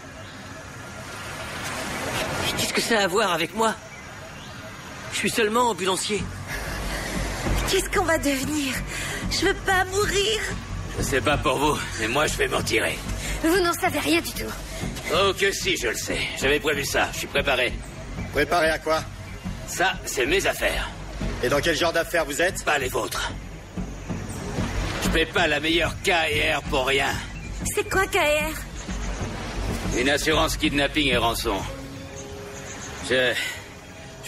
Que 2.80 2.87
ça 2.87 3.00
a 3.00 3.04
à 3.04 3.06
voir 3.06 3.32
avec 3.32 3.54
moi 3.54 3.75
Je 5.12 5.18
suis 5.18 5.30
seulement 5.30 5.70
ambulancier. 5.70 6.22
Qu'est-ce 7.68 7.90
qu'on 7.90 8.04
va 8.04 8.18
devenir? 8.18 8.75
Je 9.30 9.46
veux 9.46 9.54
pas 9.54 9.84
mourir. 9.84 10.40
Je 10.99 11.02
sais 11.02 11.20
pas 11.20 11.37
pour 11.37 11.56
vous, 11.58 11.78
mais 12.00 12.08
moi 12.08 12.26
je 12.26 12.37
vais 12.37 12.49
m'en 12.49 12.62
tirer. 12.62 12.99
Vous 13.42 13.60
n'en 13.60 13.72
savez 13.75 13.99
rien 13.99 14.20
du 14.20 14.32
tout. 14.32 14.52
Oh 15.12 15.32
que 15.38 15.52
si, 15.52 15.76
je 15.76 15.88
le 15.88 15.96
sais. 15.96 16.18
J'avais 16.40 16.60
prévu 16.60 16.84
ça, 16.84 17.08
je 17.12 17.18
suis 17.18 17.26
préparé. 17.26 17.72
Préparé 18.32 18.70
à 18.70 18.78
quoi? 18.78 19.02
Ça, 19.66 19.92
c'est 20.04 20.26
mes 20.26 20.46
affaires. 20.46 20.88
Et 21.42 21.49
dans 21.49 21.60
quel 21.60 21.76
genre 21.76 21.92
d'affaires 21.92 22.25
vous 22.25 22.40
êtes? 22.40 22.64
Pas 22.64 22.78
les 22.78 22.88
vôtres. 22.88 23.30
Je 25.04 25.08
paie 25.10 25.26
pas 25.26 25.46
la 25.46 25.60
meilleure 25.60 25.94
KR 26.02 26.62
pour 26.70 26.87
rien. 26.87 27.12
C'est 27.75 27.88
quoi 27.88 28.06
KR 28.06 28.54
Une 29.99 30.08
assurance 30.08 30.56
kidnapping 30.56 31.08
et 31.08 31.16
rançon. 31.16 31.60
Je. 33.11 33.35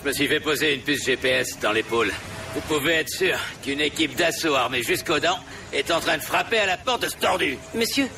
Je 0.03 0.09
me 0.09 0.13
suis 0.13 0.27
fait 0.27 0.41
poser 0.41 0.75
une 0.75 0.81
puce 0.81 1.05
GPS 1.05 1.59
dans 1.61 1.71
l'épaule. 1.71 2.11
Vous 2.55 2.61
pouvez 2.63 2.95
être 2.95 3.09
sûr 3.09 3.39
qu'une 3.63 3.81
équipe 3.81 4.17
d'assaut 4.17 4.55
armée 4.55 4.83
jusqu'aux 4.83 5.21
dents 5.21 5.39
est 5.73 5.93
en 5.93 6.01
train 6.01 6.17
de 6.17 6.23
frapper 6.23 6.59
à 6.59 6.67
la 6.67 6.77
porte 6.77 7.03
de 7.03 7.09
ce 7.09 7.17
tordu. 7.17 7.57
Monsieur 7.75 8.09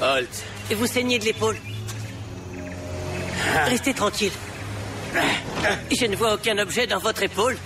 Holt. 0.00 0.28
Et 0.70 0.74
vous 0.74 0.86
saignez 0.86 1.18
de 1.18 1.24
l'épaule. 1.24 1.56
Restez 3.66 3.94
tranquille. 3.94 4.32
Je 5.90 6.06
ne 6.06 6.14
vois 6.14 6.34
aucun 6.34 6.56
objet 6.58 6.86
dans 6.86 6.98
votre 6.98 7.24
épaule. 7.24 7.58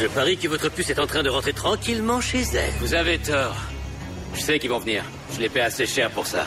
Je 0.00 0.06
parie 0.06 0.38
que 0.38 0.48
votre 0.48 0.70
puce 0.70 0.88
est 0.88 0.98
en 0.98 1.06
train 1.06 1.22
de 1.22 1.28
rentrer 1.28 1.52
tranquillement 1.52 2.20
chez 2.22 2.42
elle. 2.54 2.72
Vous 2.80 2.94
avez 2.94 3.18
tort. 3.18 3.56
Je 4.34 4.40
sais 4.40 4.58
qu'ils 4.58 4.70
vont 4.70 4.80
venir. 4.80 5.04
Je 5.34 5.40
les 5.40 5.50
paie 5.50 5.60
assez 5.60 5.86
cher 5.86 6.10
pour 6.10 6.26
ça. 6.26 6.46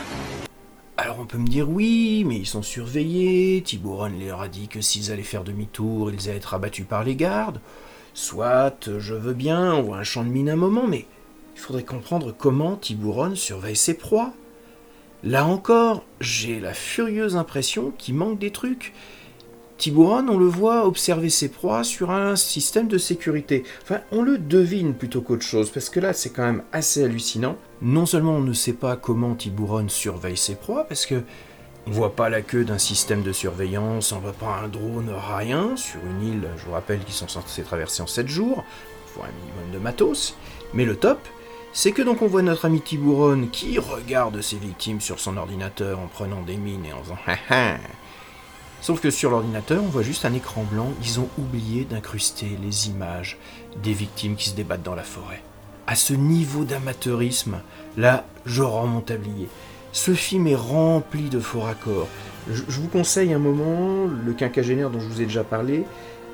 Alors 1.00 1.20
on 1.20 1.26
peut 1.26 1.38
me 1.38 1.46
dire 1.46 1.70
oui, 1.70 2.24
mais 2.26 2.38
ils 2.38 2.46
sont 2.46 2.64
surveillés, 2.64 3.62
Tiburon 3.62 4.10
leur 4.18 4.40
a 4.40 4.48
dit 4.48 4.66
que 4.66 4.80
s'ils 4.80 5.12
allaient 5.12 5.22
faire 5.22 5.44
demi-tour, 5.44 6.10
ils 6.10 6.28
allaient 6.28 6.38
être 6.38 6.54
abattus 6.54 6.86
par 6.88 7.04
les 7.04 7.14
gardes. 7.14 7.60
Soit, 8.14 8.90
je 8.98 9.14
veux 9.14 9.32
bien, 9.32 9.74
on 9.74 9.82
voit 9.82 9.98
un 9.98 10.02
champ 10.02 10.24
de 10.24 10.28
mine 10.28 10.50
un 10.50 10.56
moment, 10.56 10.88
mais 10.88 11.06
il 11.54 11.60
faudrait 11.60 11.84
comprendre 11.84 12.34
comment 12.36 12.74
Tiburon 12.74 13.36
surveille 13.36 13.76
ses 13.76 13.94
proies. 13.94 14.32
Là 15.22 15.46
encore, 15.46 16.02
j'ai 16.20 16.58
la 16.58 16.74
furieuse 16.74 17.36
impression 17.36 17.92
qu'il 17.96 18.16
manque 18.16 18.40
des 18.40 18.50
trucs. 18.50 18.92
Tiburon, 19.78 20.26
on 20.28 20.38
le 20.38 20.46
voit 20.46 20.84
observer 20.84 21.30
ses 21.30 21.48
proies 21.48 21.84
sur 21.84 22.10
un 22.10 22.34
système 22.34 22.88
de 22.88 22.98
sécurité. 22.98 23.62
Enfin, 23.82 24.00
on 24.10 24.22
le 24.22 24.36
devine 24.36 24.92
plutôt 24.92 25.20
qu'autre 25.20 25.44
chose, 25.44 25.70
parce 25.70 25.88
que 25.88 26.00
là, 26.00 26.12
c'est 26.12 26.30
quand 26.30 26.42
même 26.42 26.64
assez 26.72 27.04
hallucinant. 27.04 27.56
Non 27.80 28.04
seulement 28.04 28.32
on 28.32 28.40
ne 28.40 28.52
sait 28.52 28.72
pas 28.72 28.96
comment 28.96 29.36
Tiburon 29.36 29.88
surveille 29.88 30.36
ses 30.36 30.56
proies, 30.56 30.84
parce 30.88 31.06
que 31.06 31.22
on 31.86 31.92
voit 31.92 32.16
pas 32.16 32.28
la 32.28 32.42
queue 32.42 32.64
d'un 32.64 32.76
système 32.76 33.22
de 33.22 33.32
surveillance, 33.32 34.10
on 34.10 34.18
voit 34.18 34.32
pas 34.32 34.60
un 34.64 34.68
drone, 34.68 35.10
rien, 35.38 35.76
sur 35.76 36.00
une 36.04 36.26
île, 36.26 36.48
je 36.58 36.66
vous 36.66 36.72
rappelle 36.72 36.98
qu'ils 36.98 37.14
sont 37.14 37.28
censés 37.28 37.62
traverser 37.62 38.02
en 38.02 38.08
7 38.08 38.26
jours, 38.26 38.64
il 39.06 39.14
faut 39.14 39.22
un 39.22 39.30
minimum 39.44 39.72
de 39.72 39.78
matos. 39.78 40.34
Mais 40.74 40.84
le 40.84 40.96
top, 40.96 41.20
c'est 41.72 41.92
que 41.92 42.02
donc 42.02 42.20
on 42.20 42.26
voit 42.26 42.42
notre 42.42 42.64
ami 42.64 42.80
Tiburon 42.80 43.46
qui 43.52 43.78
regarde 43.78 44.40
ses 44.42 44.56
victimes 44.56 45.00
sur 45.00 45.20
son 45.20 45.36
ordinateur 45.36 46.00
en 46.00 46.08
prenant 46.08 46.42
des 46.42 46.56
mines 46.56 46.84
et 46.84 46.92
en 46.92 47.02
faisant 47.04 47.18
Sauf 48.80 49.00
que 49.00 49.10
sur 49.10 49.30
l'ordinateur, 49.30 49.82
on 49.82 49.88
voit 49.88 50.02
juste 50.02 50.24
un 50.24 50.32
écran 50.32 50.62
blanc, 50.62 50.92
ils 51.02 51.18
ont 51.18 51.28
oublié 51.36 51.84
d'incruster 51.84 52.56
les 52.62 52.88
images 52.88 53.36
des 53.82 53.92
victimes 53.92 54.36
qui 54.36 54.48
se 54.48 54.54
débattent 54.54 54.84
dans 54.84 54.94
la 54.94 55.02
forêt. 55.02 55.42
À 55.86 55.94
ce 55.94 56.14
niveau 56.14 56.64
d'amateurisme, 56.64 57.60
là, 57.96 58.24
je 58.46 58.62
rends 58.62 58.86
mon 58.86 59.00
tablier. 59.00 59.48
Ce 59.92 60.14
film 60.14 60.46
est 60.46 60.54
rempli 60.54 61.28
de 61.28 61.40
faux 61.40 61.60
raccords. 61.60 62.08
Je, 62.50 62.62
vous 62.68 62.88
conseille 62.88 63.32
un 63.32 63.38
moment, 63.38 64.06
le 64.06 64.32
quinquagénaire 64.32 64.90
dont 64.90 65.00
je 65.00 65.06
vous 65.06 65.20
ai 65.20 65.26
déjà 65.26 65.44
parlé, 65.44 65.84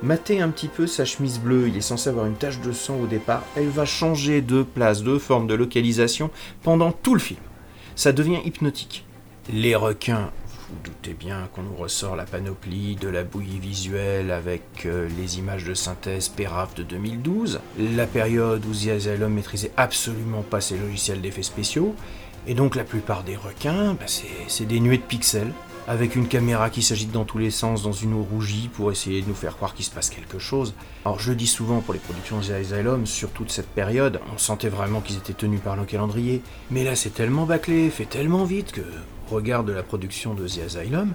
matez 0.03 0.39
un 0.39 0.49
petit 0.49 0.67
peu 0.67 0.87
sa 0.87 1.03
chemise 1.03 1.39
bleue, 1.39 1.67
il 1.67 1.75
est 1.75 1.81
censé 1.81 2.09
avoir 2.09 2.25
une 2.25 2.35
tache 2.35 2.61
de 2.61 2.71
sang 2.71 2.97
au 3.01 3.07
départ, 3.07 3.43
elle 3.55 3.69
va 3.69 3.85
changer 3.85 4.41
de 4.41 4.63
place, 4.63 5.03
de 5.03 5.17
forme, 5.17 5.47
de 5.47 5.55
localisation 5.55 6.29
pendant 6.61 6.91
tout 6.91 7.13
le 7.15 7.19
film. 7.19 7.39
Ça 7.95 8.11
devient 8.11 8.39
hypnotique. 8.45 9.05
Les 9.51 9.75
requins 9.75 10.31
vous 10.75 10.89
doutez 10.89 11.13
bien 11.13 11.47
qu'on 11.53 11.63
nous 11.63 11.75
ressort 11.75 12.15
la 12.15 12.25
panoplie 12.25 12.95
de 12.95 13.07
la 13.07 13.23
bouillie 13.23 13.59
visuelle 13.59 14.31
avec 14.31 14.85
euh, 14.85 15.07
les 15.17 15.37
images 15.39 15.63
de 15.63 15.73
synthèse 15.73 16.29
Pérave 16.29 16.73
de 16.75 16.83
2012, 16.83 17.61
la 17.79 18.05
période 18.05 18.65
où 18.65 18.73
The 18.73 18.89
Asylum 18.89 19.33
maîtrisait 19.33 19.71
absolument 19.77 20.41
pas 20.41 20.61
ses 20.61 20.77
logiciels 20.77 21.21
d'effets 21.21 21.43
spéciaux, 21.43 21.95
et 22.47 22.53
donc 22.53 22.75
la 22.75 22.83
plupart 22.83 23.23
des 23.23 23.35
requins, 23.35 23.93
bah, 23.93 24.05
c'est 24.47 24.65
des 24.65 24.79
nuées 24.79 24.97
de 24.97 25.03
pixels, 25.03 25.51
avec 25.87 26.15
une 26.15 26.27
caméra 26.27 26.69
qui 26.69 26.81
s'agite 26.81 27.11
dans 27.11 27.25
tous 27.25 27.37
les 27.37 27.51
sens 27.51 27.83
dans 27.83 27.91
une 27.91 28.13
eau 28.13 28.23
rougie 28.23 28.69
pour 28.73 28.91
essayer 28.91 29.21
de 29.21 29.27
nous 29.27 29.35
faire 29.35 29.55
croire 29.55 29.75
qu'il 29.75 29.85
se 29.85 29.91
passe 29.91 30.09
quelque 30.09 30.39
chose. 30.39 30.73
Alors 31.05 31.19
je 31.19 31.31
dis 31.31 31.47
souvent 31.47 31.79
pour 31.79 31.93
les 31.93 31.99
productions 31.99 32.39
The 32.41 32.51
Asylum, 32.51 33.05
sur 33.05 33.29
toute 33.29 33.51
cette 33.51 33.69
période, 33.69 34.19
on 34.33 34.37
sentait 34.37 34.69
vraiment 34.69 35.01
qu'ils 35.01 35.17
étaient 35.17 35.33
tenus 35.33 35.61
par 35.61 35.75
le 35.75 35.85
calendrier, 35.85 36.41
mais 36.71 36.83
là 36.83 36.95
c'est 36.95 37.13
tellement 37.13 37.45
bâclé, 37.45 37.89
fait 37.89 38.05
tellement 38.05 38.45
vite 38.45 38.71
que 38.71 38.81
regard 39.29 39.63
de 39.63 39.73
la 39.73 39.83
production 39.83 40.33
de 40.33 40.47
The 40.47 40.59
Asylum, 40.65 41.13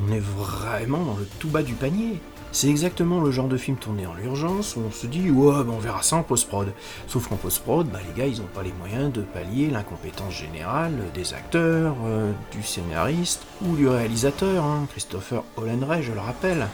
on 0.00 0.12
est 0.12 0.20
vraiment 0.20 1.04
dans 1.04 1.16
le 1.16 1.26
tout 1.38 1.48
bas 1.48 1.62
du 1.62 1.74
panier. 1.74 2.20
C'est 2.50 2.68
exactement 2.68 3.20
le 3.20 3.30
genre 3.30 3.48
de 3.48 3.58
film 3.58 3.76
tourné 3.76 4.06
en 4.06 4.16
urgence 4.24 4.74
où 4.76 4.80
on 4.80 4.90
se 4.90 5.06
dit 5.06 5.30
ouais 5.30 5.64
ben 5.64 5.72
on 5.76 5.78
verra 5.78 6.02
ça 6.02 6.16
en 6.16 6.22
post-prod. 6.22 6.72
Sauf 7.06 7.28
qu'en 7.28 7.36
post-prod, 7.36 7.86
bah, 7.88 7.98
les 8.06 8.18
gars 8.18 8.26
ils 8.26 8.40
n'ont 8.40 8.48
pas 8.48 8.62
les 8.62 8.72
moyens 8.72 9.12
de 9.12 9.20
pallier 9.20 9.68
l'incompétence 9.68 10.34
générale 10.34 10.94
des 11.14 11.34
acteurs, 11.34 11.94
euh, 12.06 12.32
du 12.50 12.62
scénariste 12.62 13.42
ou 13.62 13.76
du 13.76 13.86
réalisateur, 13.86 14.64
hein, 14.64 14.86
Christopher 14.90 15.42
Hollenray 15.56 16.02
je 16.02 16.12
le 16.12 16.20
rappelle. 16.20 16.66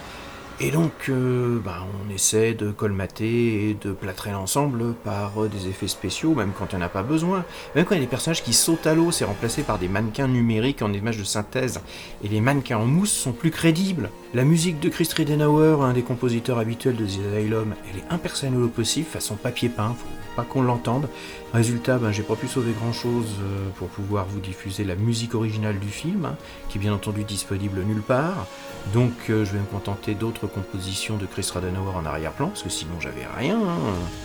Et 0.60 0.70
donc, 0.70 0.92
euh, 1.08 1.58
ben, 1.58 1.84
on 2.06 2.14
essaie 2.14 2.54
de 2.54 2.70
colmater 2.70 3.70
et 3.70 3.74
de 3.74 3.90
plâtrer 3.92 4.30
l'ensemble 4.30 4.94
par 4.94 5.42
euh, 5.42 5.48
des 5.48 5.68
effets 5.68 5.88
spéciaux, 5.88 6.32
même 6.34 6.52
quand 6.56 6.72
il 6.72 6.76
n'y 6.76 6.82
en 6.82 6.86
a 6.86 6.88
pas 6.88 7.02
besoin. 7.02 7.44
Même 7.74 7.84
quand 7.84 7.96
il 7.96 7.98
y 7.98 8.02
a 8.02 8.04
des 8.04 8.10
personnages 8.10 8.42
qui 8.44 8.52
sautent 8.52 8.86
à 8.86 8.94
l'eau, 8.94 9.10
c'est 9.10 9.24
remplacé 9.24 9.64
par 9.64 9.78
des 9.78 9.88
mannequins 9.88 10.28
numériques 10.28 10.82
en 10.82 10.92
images 10.92 11.18
de 11.18 11.24
synthèse. 11.24 11.80
Et 12.22 12.28
les 12.28 12.40
mannequins 12.40 12.78
en 12.78 12.86
mousse 12.86 13.12
sont 13.12 13.32
plus 13.32 13.50
crédibles. 13.50 14.10
La 14.34 14.42
musique 14.42 14.80
de 14.80 14.88
Chris 14.88 15.08
Ridenauer, 15.14 15.80
un 15.80 15.92
des 15.92 16.02
compositeurs 16.02 16.58
habituels 16.58 16.96
de 16.96 17.04
The 17.06 17.20
Asylum, 17.36 17.76
elle 17.88 18.00
est 18.00 18.12
impersonnelle 18.12 18.62
au 18.62 18.68
possible, 18.68 19.06
façon 19.06 19.36
papier 19.36 19.68
peint, 19.68 19.94
faut 19.96 20.08
pas 20.34 20.42
qu'on 20.42 20.62
l'entende. 20.62 21.08
Résultat, 21.52 21.98
ben, 21.98 22.10
j'ai 22.10 22.24
pas 22.24 22.34
pu 22.34 22.48
sauver 22.48 22.72
grand 22.72 22.92
chose 22.92 23.28
pour 23.76 23.86
pouvoir 23.86 24.26
vous 24.26 24.40
diffuser 24.40 24.82
la 24.82 24.96
musique 24.96 25.36
originale 25.36 25.78
du 25.78 25.86
film, 25.86 26.24
hein, 26.24 26.36
qui 26.68 26.78
est 26.78 26.80
bien 26.80 26.92
entendu 26.92 27.22
disponible 27.22 27.84
nulle 27.84 28.02
part. 28.02 28.48
Donc 28.92 29.12
euh, 29.30 29.44
je 29.44 29.52
vais 29.52 29.60
me 29.60 29.66
contenter 29.66 30.14
d'autres 30.14 30.48
compositions 30.48 31.16
de 31.16 31.26
Chris 31.26 31.48
Radenauer 31.54 31.94
en 31.94 32.04
arrière-plan, 32.04 32.48
parce 32.48 32.64
que 32.64 32.70
sinon 32.70 32.94
j'avais 32.98 33.26
rien. 33.38 33.56
hein. 33.56 33.78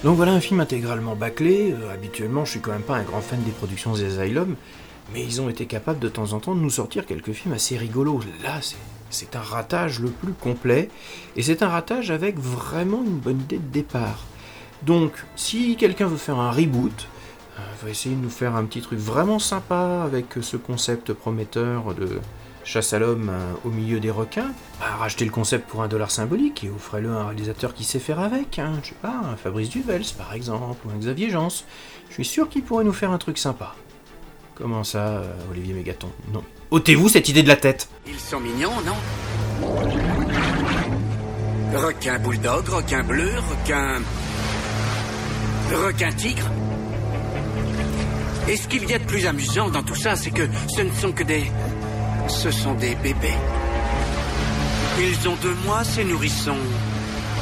Donc 0.03 0.17
voilà 0.17 0.31
un 0.33 0.41
film 0.41 0.59
intégralement 0.59 1.15
bâclé. 1.15 1.71
Euh, 1.71 1.93
habituellement, 1.93 2.45
je 2.45 2.51
suis 2.51 2.61
quand 2.61 2.71
même 2.71 2.81
pas 2.81 2.95
un 2.97 3.03
grand 3.03 3.21
fan 3.21 3.43
des 3.43 3.51
productions 3.51 3.93
des 3.93 4.17
Asylum, 4.17 4.55
mais 5.13 5.23
ils 5.23 5.39
ont 5.39 5.49
été 5.49 5.67
capables 5.67 5.99
de 5.99 6.09
temps 6.09 6.33
en 6.33 6.39
temps 6.39 6.55
de 6.55 6.61
nous 6.61 6.71
sortir 6.71 7.05
quelques 7.05 7.33
films 7.33 7.53
assez 7.53 7.77
rigolos. 7.77 8.21
Là, 8.43 8.57
c'est. 8.63 8.75
C'est 9.09 9.35
un 9.35 9.41
ratage 9.41 9.99
le 9.99 10.09
plus 10.09 10.33
complet, 10.33 10.89
et 11.35 11.41
c'est 11.41 11.63
un 11.63 11.69
ratage 11.69 12.11
avec 12.11 12.37
vraiment 12.37 13.03
une 13.03 13.17
bonne 13.17 13.41
idée 13.41 13.57
de 13.57 13.71
départ. 13.71 14.23
Donc, 14.83 15.11
si 15.35 15.75
quelqu'un 15.75 16.07
veut 16.07 16.17
faire 16.17 16.39
un 16.39 16.51
reboot, 16.51 17.07
euh, 17.57 17.61
va 17.83 17.89
essayer 17.89 18.15
de 18.15 18.21
nous 18.21 18.29
faire 18.29 18.55
un 18.55 18.65
petit 18.65 18.81
truc 18.81 18.99
vraiment 18.99 19.39
sympa 19.39 20.03
avec 20.03 20.25
ce 20.41 20.57
concept 20.57 21.13
prometteur 21.13 21.93
de 21.95 22.19
chasse 22.63 22.93
à 22.93 22.99
l'homme 22.99 23.29
euh, 23.29 23.53
au 23.65 23.69
milieu 23.69 23.99
des 23.99 24.11
requins, 24.11 24.51
bah, 24.79 24.95
rachetez 24.99 25.25
le 25.25 25.31
concept 25.31 25.67
pour 25.67 25.81
un 25.81 25.87
dollar 25.87 26.11
symbolique 26.11 26.63
et 26.63 26.69
offrez-le 26.69 27.09
à 27.09 27.21
un 27.21 27.25
réalisateur 27.25 27.73
qui 27.73 27.83
sait 27.83 27.99
faire 27.99 28.19
avec, 28.19 28.59
hein, 28.59 28.73
je 28.83 28.89
sais 28.89 28.95
pas, 29.01 29.21
un 29.31 29.35
Fabrice 29.35 29.69
Duvels 29.69 30.05
par 30.17 30.33
exemple, 30.33 30.87
ou 30.87 30.91
un 30.91 30.97
Xavier 30.97 31.29
Jans. 31.29 31.63
Je 32.09 32.13
suis 32.13 32.25
sûr 32.25 32.47
qu'il 32.47 32.63
pourrait 32.63 32.83
nous 32.83 32.93
faire 32.93 33.11
un 33.11 33.17
truc 33.17 33.37
sympa. 33.37 33.75
Comment 34.55 34.83
ça, 34.83 35.07
euh, 35.07 35.33
Olivier 35.51 35.73
Mégaton? 35.73 36.11
Non. 36.31 36.43
Ôtez-vous 36.71 37.09
cette 37.09 37.27
idée 37.27 37.41
de 37.41 37.47
la 37.47 37.55
tête 37.55 37.89
Ils 38.05 38.19
sont 38.19 38.39
mignons, 38.39 38.79
non? 38.85 38.93
Requin 41.75 42.19
bulldog, 42.19 42.69
requin 42.69 43.03
bleu, 43.03 43.31
requin... 43.49 44.01
Requin 45.71 46.11
tigre 46.11 46.47
Et 48.47 48.55
ce 48.55 48.67
qu'il 48.67 48.87
y 48.87 48.93
a 48.93 48.99
de 48.99 49.03
plus 49.03 49.25
amusant 49.25 49.69
dans 49.69 49.81
tout 49.81 49.95
ça, 49.95 50.15
c'est 50.15 50.29
que 50.29 50.47
ce 50.67 50.81
ne 50.81 50.93
sont 50.93 51.11
que 51.11 51.23
des... 51.23 51.51
Ce 52.27 52.51
sont 52.51 52.75
des 52.75 52.93
bébés. 52.95 53.33
Ils 54.99 55.27
ont 55.27 55.35
deux 55.41 55.55
mois, 55.65 55.83
ces 55.83 56.03
nourrissons. 56.03 56.57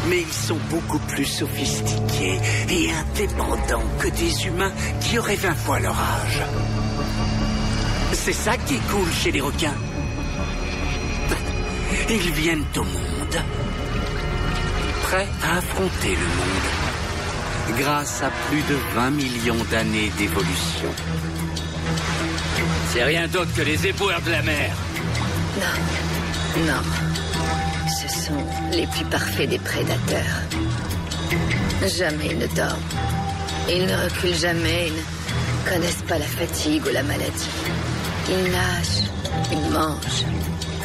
Mais 0.10 0.22
ils 0.22 0.34
sont 0.34 0.60
beaucoup 0.70 1.00
plus 1.00 1.26
sophistiqués 1.26 2.40
et 2.70 2.92
indépendants 2.92 3.84
que 4.00 4.08
des 4.08 4.48
humains 4.48 4.72
qui 5.02 5.20
auraient 5.20 5.36
vingt 5.36 5.56
fois 5.56 5.80
leur 5.80 5.98
âge. 6.00 6.42
C'est 8.28 8.34
ça 8.34 8.58
qui 8.58 8.76
est 8.76 8.92
cool 8.92 9.10
chez 9.10 9.32
les 9.32 9.40
requins. 9.40 9.78
Ils 12.10 12.32
viennent 12.34 12.66
au 12.76 12.84
monde, 12.84 13.38
prêts 15.04 15.30
à 15.46 15.60
affronter 15.60 16.10
le 16.10 16.28
monde, 16.36 17.80
grâce 17.80 18.24
à 18.24 18.30
plus 18.50 18.62
de 18.64 18.76
20 18.96 19.12
millions 19.12 19.64
d'années 19.72 20.12
d'évolution. 20.18 20.90
C'est 22.90 23.06
rien 23.06 23.30
d'autre 23.30 23.54
que 23.56 23.62
les 23.62 23.88
éboueurs 23.88 24.22
de 24.22 24.32
la 24.32 24.42
mer. 24.42 24.76
Non, 25.62 26.66
non. 26.66 26.82
Ce 28.02 28.26
sont 28.26 28.46
les 28.74 28.88
plus 28.88 29.06
parfaits 29.06 29.50
des 29.50 29.60
prédateurs. 29.60 30.42
Jamais 31.98 32.32
ils 32.32 32.40
ne 32.40 32.48
dorment. 32.48 32.82
Ils 33.70 33.86
ne 33.86 33.96
reculent 34.04 34.36
jamais, 34.36 34.90
ils 34.90 34.96
ne 34.96 35.72
connaissent 35.72 36.04
pas 36.06 36.18
la 36.18 36.26
fatigue 36.26 36.86
ou 36.86 36.92
la 36.92 37.04
maladie. 37.04 37.77
Ils 38.30 38.52
nagent, 38.52 39.10
ils 39.52 39.72
mangent, 39.72 40.26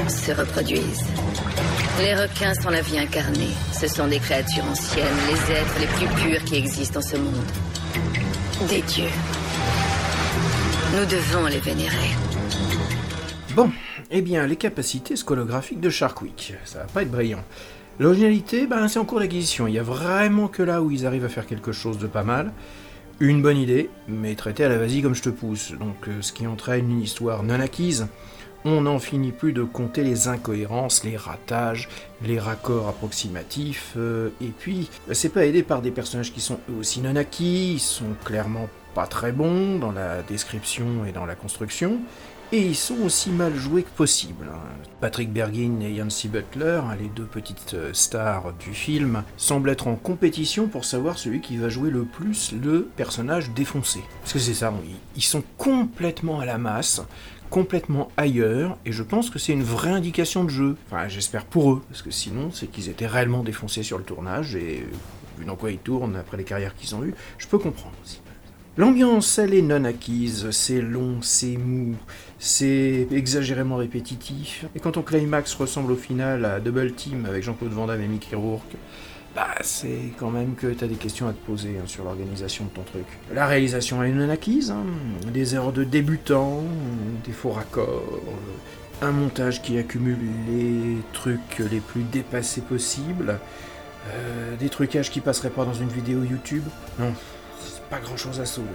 se 0.08 0.30
reproduisent. 0.30 1.06
Les 1.98 2.14
requins 2.14 2.54
sont 2.54 2.70
la 2.70 2.82
vie 2.82 2.98
incarnée. 2.98 3.54
Ce 3.72 3.88
sont 3.88 4.06
des 4.06 4.20
créatures 4.20 4.64
anciennes, 4.64 5.06
les 5.26 5.54
êtres 5.54 5.80
les 5.80 5.86
plus 5.86 6.06
purs 6.22 6.44
qui 6.44 6.54
existent 6.54 7.00
en 7.00 7.02
ce 7.02 7.16
monde. 7.16 7.50
Des 8.68 8.82
dieux. 8.82 9.10
Nous 10.94 11.04
devons 11.04 11.46
les 11.46 11.58
vénérer. 11.58 12.10
Bon, 13.56 13.72
eh 14.10 14.22
bien, 14.22 14.46
les 14.46 14.56
capacités 14.56 15.16
scolographiques 15.16 15.80
de 15.80 15.90
Sharkwick, 15.90 16.54
ça 16.64 16.78
va 16.78 16.84
pas 16.84 17.02
être 17.02 17.10
brillant. 17.10 17.42
L'originalité, 17.98 18.66
ben, 18.66 18.86
c'est 18.86 19.00
en 19.00 19.04
cours 19.04 19.18
d'acquisition. 19.18 19.66
Il 19.66 19.74
y 19.74 19.78
a 19.80 19.82
vraiment 19.82 20.46
que 20.46 20.62
là 20.62 20.80
où 20.80 20.92
ils 20.92 21.06
arrivent 21.06 21.24
à 21.24 21.28
faire 21.28 21.46
quelque 21.46 21.72
chose 21.72 21.98
de 21.98 22.06
pas 22.06 22.22
mal. 22.22 22.52
Une 23.20 23.40
bonne 23.40 23.56
idée, 23.56 23.88
mais 24.08 24.34
traitée 24.34 24.64
à 24.64 24.68
la 24.68 24.78
vas-y 24.78 25.02
comme 25.02 25.14
je 25.14 25.22
te 25.22 25.28
pousse. 25.28 25.72
Donc, 25.72 26.08
euh, 26.08 26.22
ce 26.22 26.32
qui 26.32 26.46
entraîne 26.46 26.90
une 26.90 27.02
histoire 27.02 27.42
non 27.42 27.60
acquise. 27.60 28.08
On 28.64 28.82
n'en 28.82 28.98
finit 28.98 29.32
plus 29.32 29.52
de 29.52 29.62
compter 29.62 30.04
les 30.04 30.28
incohérences, 30.28 31.04
les 31.04 31.16
ratages, 31.16 31.88
les 32.24 32.38
raccords 32.38 32.88
approximatifs. 32.88 33.94
euh, 33.96 34.30
et 34.40 34.48
puis, 34.56 34.88
ben, 35.06 35.14
c'est 35.14 35.28
pas 35.28 35.46
aidé 35.46 35.62
par 35.62 35.82
des 35.82 35.90
personnages 35.90 36.32
qui 36.32 36.40
sont 36.40 36.58
eux 36.70 36.78
aussi 36.78 37.00
non 37.00 37.16
acquis, 37.16 37.74
ils 37.74 37.80
sont 37.80 38.14
clairement 38.24 38.68
pas 38.94 39.06
très 39.06 39.32
bons 39.32 39.78
dans 39.78 39.92
la 39.92 40.22
description 40.22 41.04
et 41.06 41.12
dans 41.12 41.24
la 41.24 41.34
construction 41.34 42.00
et 42.52 42.60
ils 42.60 42.76
sont 42.76 42.98
aussi 43.02 43.30
mal 43.30 43.54
joués 43.56 43.82
que 43.82 43.90
possible. 43.90 44.46
Patrick 45.00 45.32
Bergin 45.32 45.80
et 45.80 45.90
Yancy 45.92 46.28
Butler, 46.28 46.80
les 47.00 47.08
deux 47.08 47.24
petites 47.24 47.74
euh, 47.74 47.90
stars 47.94 48.52
du 48.60 48.74
film, 48.74 49.22
semblent 49.36 49.70
être 49.70 49.88
en 49.88 49.96
compétition 49.96 50.68
pour 50.68 50.84
savoir 50.84 51.18
celui 51.18 51.40
qui 51.40 51.56
va 51.56 51.68
jouer 51.70 51.90
le 51.90 52.04
plus 52.04 52.52
le 52.52 52.82
personnage 52.96 53.50
défoncé. 53.50 54.00
Parce 54.20 54.34
que 54.34 54.38
c'est 54.38 54.54
ça, 54.54 54.72
ils- 55.16 55.22
sont 55.22 55.42
complètement 55.56 56.40
à 56.40 56.44
la 56.44 56.58
masse, 56.58 57.02
complètement 57.48 58.10
ailleurs, 58.16 58.76
et 58.84 58.92
je 58.92 59.02
pense 59.02 59.30
que 59.30 59.38
c'est 59.38 59.52
une 59.54 59.62
vraie 59.64 59.90
indication 59.92 60.44
de 60.44 60.50
jeu. 60.50 60.76
Enfin, 60.90 61.08
j'espère 61.08 61.46
pour 61.46 61.72
eux, 61.72 61.82
parce 61.88 62.02
que 62.02 62.10
sinon, 62.10 62.50
c'est 62.52 62.66
qu'ils 62.70 62.88
étaient 62.90 63.06
réellement 63.06 63.42
défoncés 63.42 63.82
sur 63.82 63.96
le 63.98 64.04
tournage, 64.04 64.54
et 64.56 64.86
vu 65.38 65.44
dans 65.46 65.56
quoi 65.56 65.70
ils 65.70 65.78
tournent 65.78 66.16
après 66.16 66.36
les 66.36 66.44
carrières 66.44 66.74
qu'ils 66.76 66.94
ont 66.94 67.02
eues, 67.02 67.14
je 67.38 67.46
peux 67.46 67.58
comprendre 67.58 67.94
aussi. 68.04 68.20
L'ambiance, 68.78 69.36
elle 69.38 69.52
est 69.52 69.60
non 69.60 69.84
acquise, 69.84 70.50
c'est 70.50 70.80
long, 70.80 71.18
c'est 71.20 71.58
mou, 71.58 71.94
c'est 72.42 73.06
exagérément 73.12 73.76
répétitif. 73.76 74.66
Et 74.74 74.80
quand 74.80 74.92
ton 74.92 75.02
climax 75.02 75.54
ressemble 75.54 75.92
au 75.92 75.96
final 75.96 76.44
à 76.44 76.58
Double 76.58 76.92
Team 76.92 77.24
avec 77.24 77.44
Jean-Claude 77.44 77.70
Van 77.70 77.86
Damme 77.86 78.02
et 78.02 78.08
Mickey 78.08 78.34
Rourke, 78.34 78.74
bah 79.36 79.46
c'est 79.60 80.12
quand 80.18 80.30
même 80.30 80.56
que 80.56 80.66
t'as 80.66 80.88
des 80.88 80.96
questions 80.96 81.28
à 81.28 81.32
te 81.32 81.46
poser 81.46 81.76
hein, 81.78 81.86
sur 81.86 82.02
l'organisation 82.02 82.64
de 82.64 82.70
ton 82.70 82.82
truc. 82.82 83.06
La 83.32 83.46
réalisation 83.46 84.02
est 84.02 84.10
non 84.10 84.28
acquise, 84.28 84.72
hein, 84.72 84.84
des 85.32 85.54
erreurs 85.54 85.72
de 85.72 85.84
débutants, 85.84 86.64
des 87.24 87.30
faux 87.30 87.50
raccords, 87.50 88.20
un 89.02 89.12
montage 89.12 89.62
qui 89.62 89.78
accumule 89.78 90.18
les 90.48 90.96
trucs 91.12 91.60
les 91.70 91.80
plus 91.80 92.02
dépassés 92.02 92.62
possibles, 92.62 93.38
euh, 94.08 94.56
des 94.56 94.68
trucages 94.68 95.12
qui 95.12 95.20
passeraient 95.20 95.50
pas 95.50 95.64
dans 95.64 95.74
une 95.74 95.90
vidéo 95.90 96.24
YouTube. 96.24 96.64
Non, 96.98 97.14
c'est 97.60 97.84
pas 97.84 98.00
grand 98.00 98.16
chose 98.16 98.40
à 98.40 98.46
sauver. 98.46 98.68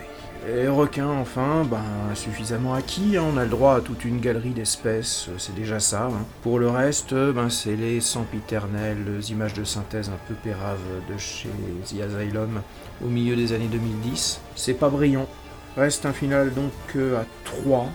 Les 0.45 0.67
requins, 0.69 1.09
enfin, 1.09 1.65
ben, 1.69 1.83
suffisamment 2.15 2.73
acquis, 2.73 3.17
hein, 3.17 3.23
on 3.33 3.37
a 3.37 3.43
le 3.43 3.49
droit 3.49 3.75
à 3.75 3.81
toute 3.81 4.05
une 4.05 4.19
galerie 4.21 4.51
d'espèces, 4.51 5.27
euh, 5.29 5.33
c'est 5.37 5.53
déjà 5.55 5.79
ça. 5.79 6.03
hein. 6.05 6.25
Pour 6.41 6.57
le 6.59 6.69
reste, 6.69 7.11
euh, 7.13 7.33
ben, 7.33 7.49
c'est 7.49 7.75
les 7.75 7.99
sempiternelles 7.99 9.19
images 9.29 9.53
de 9.53 9.65
synthèse 9.65 10.09
un 10.09 10.17
peu 10.27 10.35
péraves 10.35 10.77
de 11.11 11.17
chez 11.17 11.49
The 11.85 12.01
Asylum 12.01 12.61
au 13.03 13.07
milieu 13.07 13.35
des 13.35 13.51
années 13.51 13.67
2010. 13.67 14.39
C'est 14.55 14.73
pas 14.73 14.89
brillant. 14.89 15.27
Reste 15.75 16.05
un 16.05 16.13
final 16.13 16.53
donc 16.53 16.71
euh, 16.95 17.19
à 17.19 17.25
3. 17.43 17.89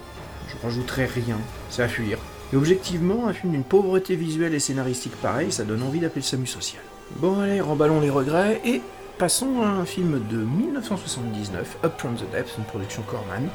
Je 0.48 0.56
rajouterai 0.62 1.06
rien, 1.06 1.38
c'est 1.70 1.82
à 1.82 1.88
fuir. 1.88 2.18
Et 2.52 2.56
objectivement, 2.56 3.28
un 3.28 3.32
film 3.32 3.52
d'une 3.52 3.64
pauvreté 3.64 4.14
visuelle 4.14 4.52
et 4.52 4.58
scénaristique 4.60 5.16
pareille, 5.22 5.52
ça 5.52 5.64
donne 5.64 5.82
envie 5.82 6.00
d'appeler 6.00 6.20
le 6.20 6.26
SAMU 6.26 6.46
social. 6.46 6.82
Bon 7.16 7.40
allez, 7.40 7.62
remballons 7.62 8.00
les 8.00 8.10
regrets 8.10 8.60
et 8.66 8.82
passons 9.18 9.62
à 9.62 9.66
un 9.66 9.84
film 9.84 10.22
de 10.30 10.36
1979, 10.36 11.78
Up 11.84 11.92
From 11.98 12.16
The 12.16 12.30
Depths, 12.30 12.56
une 12.58 12.64
production 12.64 13.02
Corman. 13.02 13.48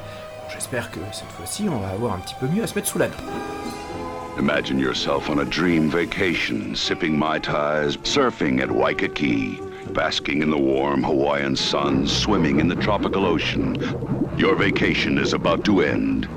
J'espère 0.52 0.90
que 0.90 0.98
cette 1.12 1.30
fois-ci, 1.36 1.68
on 1.68 1.78
va 1.78 1.88
avoir 1.88 2.14
un 2.14 2.18
petit 2.18 2.34
peu 2.40 2.46
mieux 2.46 2.62
à 2.62 2.66
se 2.66 2.74
mettre 2.74 2.88
sous 2.88 2.98
la 2.98 3.08
dent. 3.08 3.16
Imagine 4.38 4.78
yourself 4.78 5.28
on 5.28 5.40
a 5.40 5.44
dream 5.44 5.90
vacation, 5.90 6.74
sipping 6.74 7.18
Mai 7.18 7.40
Tais, 7.40 7.96
surfing 8.04 8.60
at 8.60 8.70
Waikiki, 8.70 9.60
basking 9.92 10.42
in 10.42 10.50
the 10.50 10.56
warm 10.56 11.02
Hawaiian 11.02 11.56
sun, 11.56 12.06
swimming 12.06 12.60
in 12.60 12.68
the 12.68 12.76
tropical 12.76 13.26
ocean. 13.26 13.76
Your 14.36 14.54
vacation 14.54 15.18
is 15.18 15.32
about 15.32 15.64
to 15.64 15.80
end. 15.82 16.28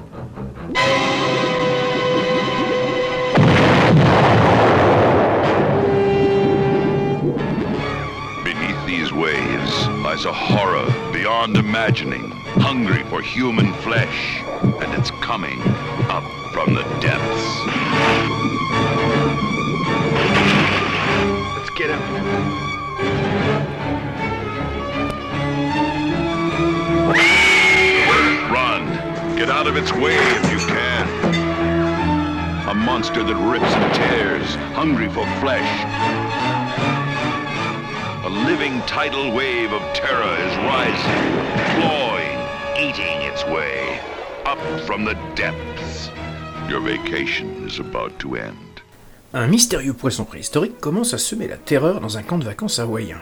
Beyond 11.41 11.57
imagining, 11.57 12.29
hungry 12.61 13.01
for 13.09 13.19
human 13.19 13.73
flesh, 13.81 14.43
and 14.61 14.93
it's 14.93 15.09
coming 15.21 15.59
up 16.07 16.23
from 16.53 16.75
the 16.75 16.83
depths. 17.01 17.45
Let's 21.57 21.71
get 21.71 21.89
him. 21.89 22.01
Run! 28.51 29.35
Get 29.35 29.49
out 29.49 29.65
of 29.65 29.77
its 29.77 29.91
way 29.93 30.15
if 30.15 30.51
you 30.51 30.59
can. 30.67 31.07
A 32.69 32.75
monster 32.75 33.23
that 33.23 33.35
rips 33.51 33.73
and 33.73 33.95
tears, 33.95 34.55
hungry 34.75 35.07
for 35.09 35.25
flesh. 35.39 36.20
Living 38.31 38.79
tidal 38.87 39.33
wave 39.33 39.73
of 39.73 39.81
terror 39.93 40.37
is 40.47 40.55
rising, 40.63 41.31
clawing, 41.75 42.39
eating 42.79 43.21
its 43.29 43.43
way 43.43 43.99
up 44.45 44.57
from 44.85 45.03
the 45.03 45.15
depths. 45.35 46.09
Your 46.69 46.79
vacation 46.79 47.67
is 47.67 47.81
about 47.81 48.17
to 48.19 48.37
end. 48.37 48.55
Un 49.33 49.47
mystérieux 49.47 49.93
poisson 49.93 50.23
préhistorique 50.23 50.79
commence 50.79 51.13
à 51.13 51.17
semer 51.17 51.49
la 51.49 51.57
terreur 51.57 51.99
dans 51.99 52.17
un 52.17 52.23
camp 52.23 52.37
de 52.37 52.45
vacances 52.45 52.79
hawaïen. 52.79 53.19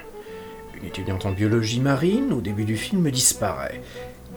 Une 0.79 0.85
étudiante 0.87 1.25
en 1.25 1.31
biologie 1.31 1.79
marine, 1.79 2.31
au 2.31 2.41
début 2.41 2.65
du 2.65 2.77
film, 2.77 3.09
disparaît. 3.09 3.81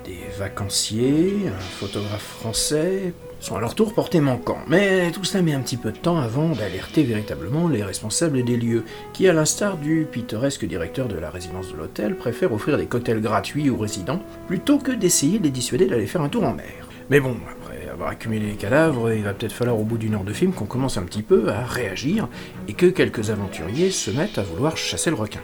Des 0.07 0.25
vacanciers, 0.39 1.49
un 1.49 1.61
photographe 1.61 2.39
français 2.41 3.13
sont 3.43 3.57
à 3.57 3.61
leur 3.61 3.75
tour 3.75 3.93
portés 3.93 4.21
manquants. 4.21 4.63
Mais 4.69 5.11
tout 5.11 5.25
cela 5.25 5.43
met 5.43 5.53
un 5.53 5.61
petit 5.61 5.77
peu 5.77 5.91
de 5.91 5.99
temps 5.99 6.19
avant 6.19 6.51
d'alerter 6.51 7.03
véritablement 7.03 7.69
les 7.69 7.83
responsables 7.83 8.45
des 8.45 8.57
lieux, 8.57 8.85
qui, 9.13 9.29
à 9.29 9.33
l'instar 9.33 9.77
du 9.77 10.07
pittoresque 10.11 10.65
directeur 10.65 11.09
de 11.09 11.19
la 11.19 11.29
résidence 11.29 11.73
de 11.73 11.77
l'hôtel, 11.77 12.17
préfèrent 12.17 12.53
offrir 12.53 12.79
des 12.79 12.87
cocktails 12.87 13.21
gratuits 13.21 13.69
aux 13.69 13.77
résidents 13.77 14.23
plutôt 14.47 14.79
que 14.79 14.93
d'essayer 14.93 15.39
de 15.39 15.45
les 15.45 15.51
dissuader 15.51 15.87
d'aller 15.87 16.07
faire 16.07 16.23
un 16.23 16.29
tour 16.29 16.45
en 16.45 16.55
mer. 16.55 16.89
Mais 17.11 17.19
bon, 17.19 17.37
après 17.51 17.91
avoir 17.91 18.11
accumulé 18.11 18.47
les 18.47 18.55
cadavres, 18.55 19.13
il 19.13 19.25
va 19.25 19.35
peut-être 19.35 19.53
falloir 19.53 19.79
au 19.79 19.83
bout 19.83 19.99
d'une 19.99 20.15
heure 20.15 20.25
de 20.25 20.33
film 20.33 20.53
qu'on 20.53 20.67
commence 20.67 20.97
un 20.97 21.03
petit 21.03 21.23
peu 21.23 21.49
à 21.49 21.65
réagir 21.65 22.29
et 22.69 22.75
que 22.75 22.87
quelques 22.87 23.31
aventuriers 23.31 23.91
se 23.91 24.13
mettent 24.13 24.39
à 24.39 24.43
vouloir 24.43 24.77
chasser 24.77 25.11
le 25.11 25.17
requin. 25.17 25.41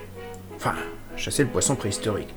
Enfin, 0.55 0.75
chasser 1.17 1.43
le 1.43 1.49
poisson 1.49 1.75
préhistorique, 1.75 2.33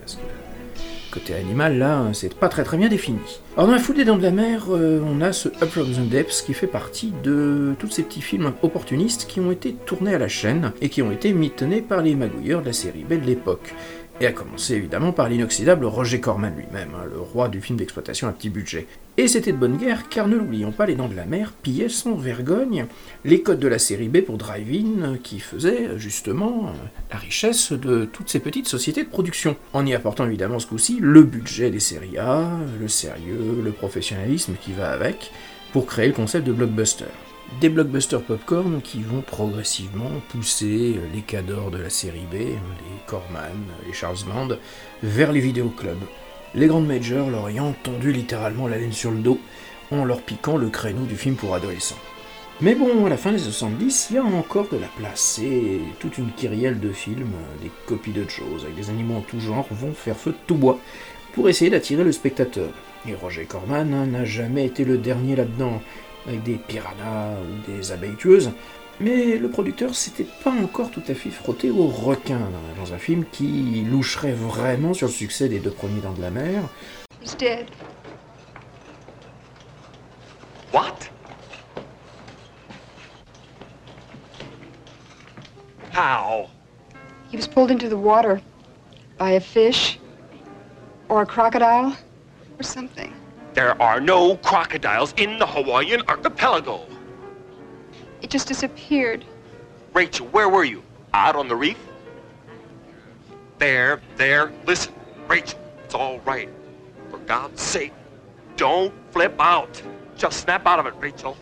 côté 1.11 1.35
animal, 1.35 1.77
là, 1.77 2.09
c'est 2.13 2.33
pas 2.33 2.49
très 2.49 2.63
très 2.63 2.77
bien 2.77 2.87
défini. 2.87 3.19
Alors 3.55 3.67
dans 3.67 3.73
la 3.73 3.79
foule 3.79 3.97
des 3.97 4.05
dents 4.05 4.17
de 4.17 4.23
la 4.23 4.31
mer, 4.31 4.67
euh, 4.69 5.01
on 5.05 5.21
a 5.21 5.33
ce 5.33 5.49
Up 5.49 5.69
From 5.69 5.91
The 5.91 6.09
Depths 6.09 6.43
qui 6.45 6.53
fait 6.53 6.67
partie 6.67 7.13
de 7.23 7.75
tous 7.77 7.89
ces 7.89 8.03
petits 8.03 8.21
films 8.21 8.53
opportunistes 8.63 9.27
qui 9.27 9.39
ont 9.39 9.51
été 9.51 9.73
tournés 9.73 10.15
à 10.15 10.17
la 10.17 10.29
chaîne 10.29 10.71
et 10.81 10.89
qui 10.89 11.01
ont 11.01 11.11
été 11.11 11.33
mitonnés 11.33 11.81
par 11.81 12.01
les 12.01 12.15
magouilleurs 12.15 12.61
de 12.61 12.67
la 12.67 12.73
série 12.73 13.03
Belle 13.03 13.21
de 13.21 13.27
l'époque. 13.27 13.73
Et 14.21 14.27
à 14.27 14.31
commencer 14.31 14.75
évidemment 14.75 15.13
par 15.13 15.29
l'inoxydable 15.29 15.83
Roger 15.83 16.19
Corman 16.19 16.53
lui-même, 16.55 16.91
hein, 16.93 17.07
le 17.11 17.19
roi 17.19 17.49
du 17.49 17.59
film 17.59 17.79
d'exploitation 17.79 18.27
à 18.27 18.31
petit 18.31 18.51
budget. 18.51 18.85
Et 19.17 19.27
c'était 19.27 19.51
de 19.51 19.57
bonne 19.57 19.77
guerre, 19.77 20.09
car 20.09 20.27
ne 20.27 20.35
l'oublions 20.35 20.71
pas, 20.71 20.85
les 20.85 20.93
Dents 20.93 21.09
de 21.09 21.15
la 21.15 21.25
Mer 21.25 21.53
pillaient 21.63 21.89
sans 21.89 22.13
vergogne 22.13 22.85
les 23.25 23.41
codes 23.41 23.57
de 23.57 23.67
la 23.67 23.79
série 23.79 24.09
B 24.09 24.21
pour 24.21 24.37
Drive-In, 24.37 25.17
qui 25.23 25.39
faisait 25.39 25.97
justement 25.97 26.67
euh, 26.67 26.71
la 27.11 27.17
richesse 27.17 27.71
de 27.71 28.05
toutes 28.05 28.29
ces 28.29 28.39
petites 28.39 28.67
sociétés 28.67 29.03
de 29.03 29.09
production, 29.09 29.55
en 29.73 29.87
y 29.87 29.95
apportant 29.95 30.27
évidemment 30.27 30.59
ce 30.59 30.67
coup-ci 30.67 30.99
le 31.01 31.23
budget 31.23 31.71
des 31.71 31.79
séries 31.79 32.19
A, 32.19 32.47
le 32.79 32.87
sérieux, 32.87 33.59
le 33.63 33.71
professionnalisme 33.71 34.53
qui 34.61 34.71
va 34.71 34.91
avec, 34.91 35.31
pour 35.73 35.87
créer 35.87 36.05
le 36.05 36.13
concept 36.13 36.45
de 36.45 36.53
blockbuster. 36.53 37.05
Des 37.59 37.69
blockbusters 37.69 38.21
popcorn 38.21 38.81
qui 38.81 39.03
vont 39.03 39.21
progressivement 39.21 40.09
pousser 40.29 40.95
les 41.13 41.21
cadors 41.21 41.69
de 41.69 41.79
la 41.79 41.89
série 41.89 42.25
B, 42.31 42.35
les 42.35 42.57
Corman, 43.05 43.51
les 43.85 43.93
Charles 43.93 44.17
Land, 44.29 44.55
vers 45.03 45.33
les 45.33 45.41
vidéoclubs. 45.41 46.07
Les 46.55 46.67
grandes 46.67 46.87
majors 46.87 47.29
leur 47.29 47.49
ayant 47.49 47.75
tendu 47.83 48.13
littéralement 48.13 48.67
la 48.67 48.77
laine 48.77 48.93
sur 48.93 49.11
le 49.11 49.19
dos 49.19 49.37
en 49.91 50.05
leur 50.05 50.21
piquant 50.21 50.55
le 50.55 50.69
créneau 50.69 51.03
du 51.03 51.17
film 51.17 51.35
pour 51.35 51.53
adolescents. 51.53 51.99
Mais 52.61 52.73
bon, 52.73 53.05
à 53.05 53.09
la 53.09 53.17
fin 53.17 53.33
des 53.33 53.39
70, 53.39 54.07
il 54.09 54.15
y 54.15 54.19
a 54.19 54.23
encore 54.23 54.69
de 54.69 54.77
la 54.77 54.87
place 54.87 55.39
et 55.43 55.81
toute 55.99 56.17
une 56.17 56.31
kyrielle 56.31 56.79
de 56.79 56.91
films, 56.91 57.33
des 57.61 57.71
copies 57.85 58.11
de 58.11 58.27
choses 58.29 58.63
avec 58.63 58.75
des 58.75 58.89
animaux 58.89 59.17
en 59.17 59.21
tout 59.21 59.39
genre 59.39 59.67
vont 59.71 59.93
faire 59.93 60.17
feu 60.17 60.31
de 60.31 60.37
tout 60.47 60.55
bois 60.55 60.79
pour 61.33 61.49
essayer 61.49 61.69
d'attirer 61.69 62.03
le 62.03 62.11
spectateur. 62.11 62.69
Et 63.07 63.13
Roger 63.13 63.45
Corman 63.45 64.09
n'a 64.09 64.25
jamais 64.25 64.65
été 64.65 64.85
le 64.85 64.97
dernier 64.97 65.35
là-dedans 65.35 65.81
avec 66.27 66.43
des 66.43 66.55
piranhas 66.55 67.35
ou 67.41 67.71
des 67.71 67.91
abeilles 67.91 68.15
tueuses, 68.15 68.51
mais 68.99 69.37
le 69.37 69.49
producteur 69.49 69.95
s'était 69.95 70.27
pas 70.43 70.51
encore 70.51 70.91
tout 70.91 71.01
à 71.07 71.13
fait 71.13 71.29
frotté 71.29 71.71
au 71.71 71.87
requin 71.87 72.39
dans 72.77 72.93
un 72.93 72.97
film 72.97 73.25
qui 73.31 73.83
loucherait 73.89 74.33
vraiment 74.33 74.93
sur 74.93 75.07
le 75.07 75.13
succès 75.13 75.49
des 75.49 75.59
deux 75.59 75.71
premiers 75.71 76.01
Dents 76.01 76.13
de 76.13 76.21
la 76.21 76.29
Mer. 76.29 76.63
He's 77.21 77.35
dead. 77.35 77.65
What? 80.71 81.09
How? 85.93 86.49
He 87.31 87.37
was 87.37 87.47
pulled 87.47 87.71
into 87.71 87.89
the 87.89 87.97
water 87.97 88.39
by 89.17 89.31
a 89.31 89.39
fish 89.39 89.99
or 91.09 91.23
a 91.23 91.25
crocodile 91.25 91.93
or 92.57 92.63
something. 92.63 93.13
There 93.53 93.79
are 93.81 93.99
no 93.99 94.37
crocodiles 94.37 95.13
in 95.17 95.37
the 95.37 95.45
Hawaiian 95.45 96.01
archipelago. 96.07 96.85
It 98.21 98.29
just 98.29 98.47
disappeared. 98.47 99.25
Rachel, 99.93 100.27
where 100.27 100.47
were 100.47 100.63
you? 100.63 100.83
Out 101.13 101.35
on 101.35 101.49
the 101.49 101.55
reef? 101.55 101.77
There, 103.57 104.01
there. 104.15 104.53
Listen, 104.65 104.93
Rachel, 105.27 105.59
it's 105.83 105.93
all 105.93 106.19
right. 106.19 106.49
For 107.09 107.17
God's 107.19 107.61
sake, 107.61 107.93
don't 108.55 108.93
flip 109.11 109.35
out. 109.39 109.81
Just 110.15 110.39
snap 110.39 110.65
out 110.65 110.79
of 110.79 110.85
it, 110.85 110.93
Rachel. 110.99 111.35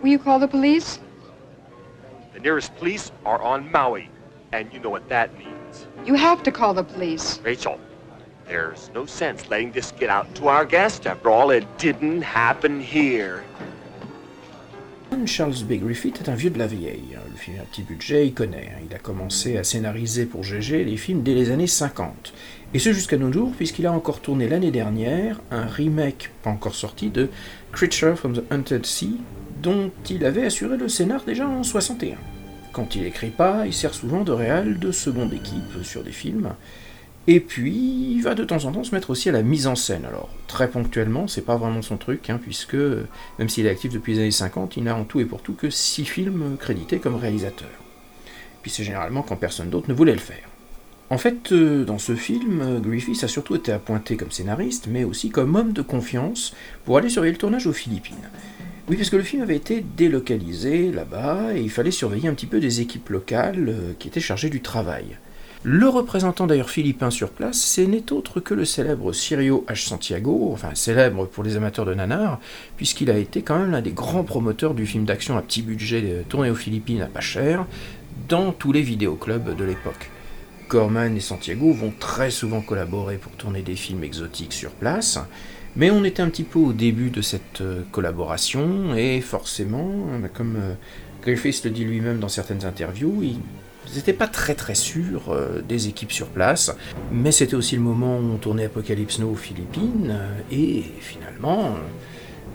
Will 0.00 0.08
you 0.08 0.18
call 0.18 0.38
the 0.38 0.48
police? 0.48 1.00
The 2.32 2.40
nearest 2.40 2.74
police 2.76 3.12
are 3.26 3.42
on 3.42 3.70
Maui, 3.70 4.08
and 4.52 4.72
you 4.72 4.80
know 4.80 4.88
what 4.88 5.06
that 5.10 5.36
means. 5.38 5.86
You 6.06 6.14
have 6.14 6.42
to 6.44 6.50
call 6.50 6.72
the 6.72 6.82
police. 6.82 7.40
Rachel, 7.44 7.78
there's 8.52 8.90
no 8.94 9.06
sense 9.06 9.48
letting 9.48 9.72
this 9.72 9.92
get 9.98 10.10
out 10.10 10.26
to 10.34 10.48
our 10.48 10.66
guest. 10.66 11.06
After 11.06 11.30
all, 11.30 11.50
it 11.50 11.64
didn't 11.78 12.22
happen 12.22 12.80
here. 12.80 13.42
Charles 15.26 15.62
B. 15.62 15.78
Griffith 15.78 16.20
est 16.20 16.28
un 16.28 16.34
vieux 16.34 16.50
de 16.50 16.58
la 16.58 16.66
vieille. 16.66 17.16
Le 17.30 17.36
film 17.36 17.58
à 17.60 17.64
petit 17.64 17.82
budget, 17.82 18.26
il 18.26 18.34
connaît. 18.34 18.72
Il 18.88 18.94
a 18.94 18.98
commencé 18.98 19.56
à 19.56 19.64
scénariser 19.64 20.26
pour 20.26 20.42
GG 20.42 20.84
les 20.84 20.96
films 20.96 21.22
dès 21.22 21.34
les 21.34 21.50
années 21.50 21.66
50. 21.66 22.34
Et 22.74 22.78
ce 22.78 22.92
jusqu'à 22.92 23.18
nos 23.18 23.32
jours, 23.32 23.52
puisqu'il 23.56 23.86
a 23.86 23.92
encore 23.92 24.20
tourné 24.20 24.48
l'année 24.48 24.70
dernière 24.70 25.40
un 25.50 25.66
remake 25.66 26.30
pas 26.42 26.50
encore 26.50 26.74
sorti 26.74 27.10
de 27.10 27.28
Creature 27.72 28.18
from 28.18 28.34
the 28.34 28.42
Haunted 28.50 28.84
Sea, 28.84 29.18
dont 29.62 29.90
il 30.10 30.24
avait 30.24 30.46
assuré 30.46 30.76
le 30.76 30.88
scénar 30.88 31.24
déjà 31.24 31.46
en 31.46 31.62
61. 31.62 32.16
Quand 32.72 32.96
il 32.96 33.04
écrit 33.04 33.30
pas, 33.30 33.66
il 33.66 33.74
sert 33.74 33.94
souvent 33.94 34.24
de 34.24 34.32
réal 34.32 34.78
de 34.78 34.92
seconde 34.92 35.32
équipe 35.32 35.84
sur 35.84 36.02
des 36.02 36.12
films. 36.12 36.54
Et 37.28 37.38
puis, 37.38 37.72
il 38.10 38.20
va 38.22 38.34
de 38.34 38.44
temps 38.44 38.64
en 38.64 38.72
temps 38.72 38.82
se 38.82 38.94
mettre 38.94 39.10
aussi 39.10 39.28
à 39.28 39.32
la 39.32 39.42
mise 39.42 39.68
en 39.68 39.76
scène. 39.76 40.04
Alors, 40.04 40.28
très 40.48 40.68
ponctuellement, 40.68 41.28
c'est 41.28 41.42
pas 41.44 41.56
vraiment 41.56 41.82
son 41.82 41.96
truc, 41.96 42.28
hein, 42.30 42.40
puisque, 42.42 42.74
même 43.38 43.48
s'il 43.48 43.66
est 43.66 43.70
actif 43.70 43.92
depuis 43.92 44.14
les 44.14 44.20
années 44.20 44.30
50, 44.32 44.76
il 44.76 44.84
n'a 44.84 44.96
en 44.96 45.04
tout 45.04 45.20
et 45.20 45.24
pour 45.24 45.40
tout 45.40 45.54
que 45.54 45.70
6 45.70 46.04
films 46.04 46.56
crédités 46.58 46.98
comme 46.98 47.14
réalisateur. 47.14 47.68
Puis 48.62 48.70
c'est 48.70 48.84
généralement 48.84 49.22
quand 49.22 49.36
personne 49.36 49.70
d'autre 49.70 49.88
ne 49.88 49.94
voulait 49.94 50.12
le 50.12 50.18
faire. 50.18 50.48
En 51.10 51.18
fait, 51.18 51.52
euh, 51.52 51.84
dans 51.84 51.98
ce 51.98 52.14
film, 52.16 52.80
Griffith 52.80 53.22
a 53.22 53.28
surtout 53.28 53.54
été 53.54 53.70
appointé 53.70 54.16
comme 54.16 54.30
scénariste, 54.30 54.86
mais 54.88 55.04
aussi 55.04 55.30
comme 55.30 55.54
homme 55.54 55.72
de 55.72 55.82
confiance 55.82 56.54
pour 56.84 56.96
aller 56.96 57.10
surveiller 57.10 57.32
le 57.32 57.38
tournage 57.38 57.66
aux 57.66 57.72
Philippines. 57.72 58.16
Oui, 58.88 58.96
parce 58.96 59.10
que 59.10 59.16
le 59.16 59.22
film 59.22 59.42
avait 59.42 59.56
été 59.56 59.84
délocalisé 59.96 60.90
là-bas, 60.90 61.54
et 61.54 61.60
il 61.60 61.70
fallait 61.70 61.90
surveiller 61.90 62.28
un 62.28 62.34
petit 62.34 62.46
peu 62.46 62.60
des 62.60 62.80
équipes 62.80 63.10
locales 63.10 63.68
euh, 63.68 63.92
qui 63.98 64.08
étaient 64.08 64.20
chargées 64.20 64.48
du 64.48 64.60
travail. 64.60 65.18
Le 65.64 65.88
représentant 65.88 66.48
d'ailleurs 66.48 66.70
philippin 66.70 67.10
sur 67.10 67.30
place, 67.30 67.56
c'est 67.56 67.86
n'est 67.86 68.12
autre 68.12 68.40
que 68.40 68.52
le 68.52 68.64
célèbre 68.64 69.12
Sirio 69.12 69.64
H. 69.68 69.86
Santiago, 69.86 70.50
enfin 70.52 70.74
célèbre 70.74 71.24
pour 71.26 71.44
les 71.44 71.56
amateurs 71.56 71.84
de 71.84 71.94
nanar, 71.94 72.40
puisqu'il 72.76 73.12
a 73.12 73.16
été 73.16 73.42
quand 73.42 73.60
même 73.60 73.70
l'un 73.70 73.80
des 73.80 73.92
grands 73.92 74.24
promoteurs 74.24 74.74
du 74.74 74.86
film 74.86 75.04
d'action 75.04 75.36
à 75.38 75.42
petit 75.42 75.62
budget 75.62 76.02
euh, 76.04 76.22
tourné 76.28 76.50
aux 76.50 76.56
Philippines 76.56 77.02
à 77.02 77.06
pas 77.06 77.20
cher, 77.20 77.64
dans 78.28 78.50
tous 78.50 78.72
les 78.72 78.82
vidéoclubs 78.82 79.54
de 79.54 79.64
l'époque. 79.64 80.10
Corman 80.66 81.16
et 81.16 81.20
Santiago 81.20 81.72
vont 81.72 81.92
très 81.96 82.32
souvent 82.32 82.60
collaborer 82.60 83.16
pour 83.18 83.30
tourner 83.32 83.62
des 83.62 83.76
films 83.76 84.02
exotiques 84.02 84.54
sur 84.54 84.72
place, 84.72 85.20
mais 85.76 85.92
on 85.92 86.02
était 86.02 86.22
un 86.22 86.28
petit 86.28 86.42
peu 86.42 86.58
au 86.58 86.72
début 86.72 87.10
de 87.10 87.22
cette 87.22 87.60
euh, 87.60 87.82
collaboration, 87.92 88.96
et 88.96 89.20
forcément, 89.20 89.92
comme 90.34 90.56
euh, 90.56 90.74
Griffiths 91.22 91.64
le 91.64 91.70
dit 91.70 91.84
lui-même 91.84 92.18
dans 92.18 92.28
certaines 92.28 92.64
interviews, 92.64 93.22
ils 93.88 93.96
n'étaient 93.96 94.12
pas 94.12 94.28
très 94.28 94.54
très 94.54 94.74
sûrs 94.74 95.30
euh, 95.30 95.62
des 95.66 95.88
équipes 95.88 96.12
sur 96.12 96.28
place, 96.28 96.74
mais 97.10 97.32
c'était 97.32 97.54
aussi 97.54 97.76
le 97.76 97.82
moment 97.82 98.16
où 98.16 98.34
on 98.34 98.36
tournait 98.36 98.64
Apocalypse 98.64 99.18
Now 99.18 99.30
aux 99.30 99.36
Philippines, 99.36 100.10
euh, 100.10 100.40
et 100.50 100.84
finalement, 101.00 101.74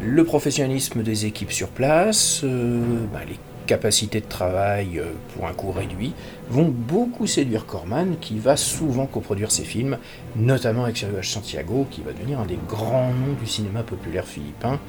le 0.01 0.23
professionnalisme 0.23 1.03
des 1.03 1.25
équipes 1.25 1.51
sur 1.51 1.69
place, 1.69 2.41
euh, 2.43 2.81
bah, 3.11 3.21
les 3.27 3.37
capacités 3.65 4.21
de 4.21 4.27
travail 4.27 5.01
pour 5.35 5.45
un 5.45 5.53
coût 5.53 5.71
réduit, 5.71 6.13
vont 6.49 6.69
beaucoup 6.69 7.27
séduire 7.27 7.65
Corman, 7.65 8.15
qui 8.21 8.39
va 8.39 8.55
souvent 8.55 9.07
coproduire 9.07 9.51
ses 9.51 9.63
films, 9.63 9.97
notamment 10.37 10.85
avec 10.85 10.95
Sergio 10.95 11.21
Santiago, 11.21 11.85
qui 11.91 12.01
va 12.01 12.13
devenir 12.13 12.39
un 12.39 12.45
des 12.45 12.59
grands 12.69 13.09
noms 13.09 13.33
du 13.37 13.45
cinéma 13.45 13.83
populaire 13.83 14.25
philippin, 14.25 14.79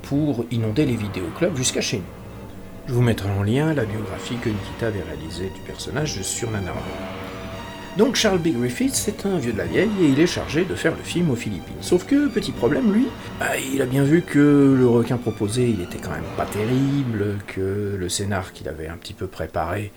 pour 0.00 0.46
inonder 0.50 0.86
les 0.86 0.96
vidéoclubs 0.96 1.56
jusqu'à 1.56 1.82
chez 1.82 1.98
nous. 1.98 2.21
Je 2.88 2.94
vous 2.94 3.02
mettrai 3.02 3.30
en 3.30 3.44
lien 3.44 3.72
la 3.74 3.84
biographie 3.84 4.36
que 4.36 4.48
Nikita 4.48 4.88
avait 4.88 5.02
réalisée 5.02 5.50
du 5.54 5.60
personnage 5.60 6.20
sur 6.22 6.50
Nanara. 6.50 6.82
Donc 7.96 8.16
Charles 8.16 8.38
B. 8.38 8.48
Griffith, 8.48 8.94
c'est 8.94 9.24
un 9.24 9.38
vieux 9.38 9.52
de 9.52 9.58
la 9.58 9.66
vieille 9.66 9.90
et 10.00 10.06
il 10.06 10.18
est 10.18 10.26
chargé 10.26 10.64
de 10.64 10.74
faire 10.74 10.96
le 10.96 11.02
film 11.02 11.30
aux 11.30 11.36
Philippines. 11.36 11.76
Sauf 11.80 12.06
que, 12.06 12.26
petit 12.28 12.50
problème, 12.50 12.92
lui, 12.92 13.06
bah, 13.38 13.56
il 13.72 13.80
a 13.82 13.86
bien 13.86 14.02
vu 14.02 14.22
que 14.22 14.74
le 14.76 14.86
requin 14.88 15.16
proposé, 15.16 15.68
il 15.68 15.82
était 15.82 15.98
quand 15.98 16.10
même 16.10 16.24
pas 16.36 16.46
terrible, 16.46 17.36
que 17.46 17.96
le 17.98 18.08
scénar 18.08 18.52
qu'il 18.52 18.68
avait 18.68 18.88
un 18.88 18.96
petit 18.96 19.14
peu 19.14 19.26
préparé, 19.26 19.92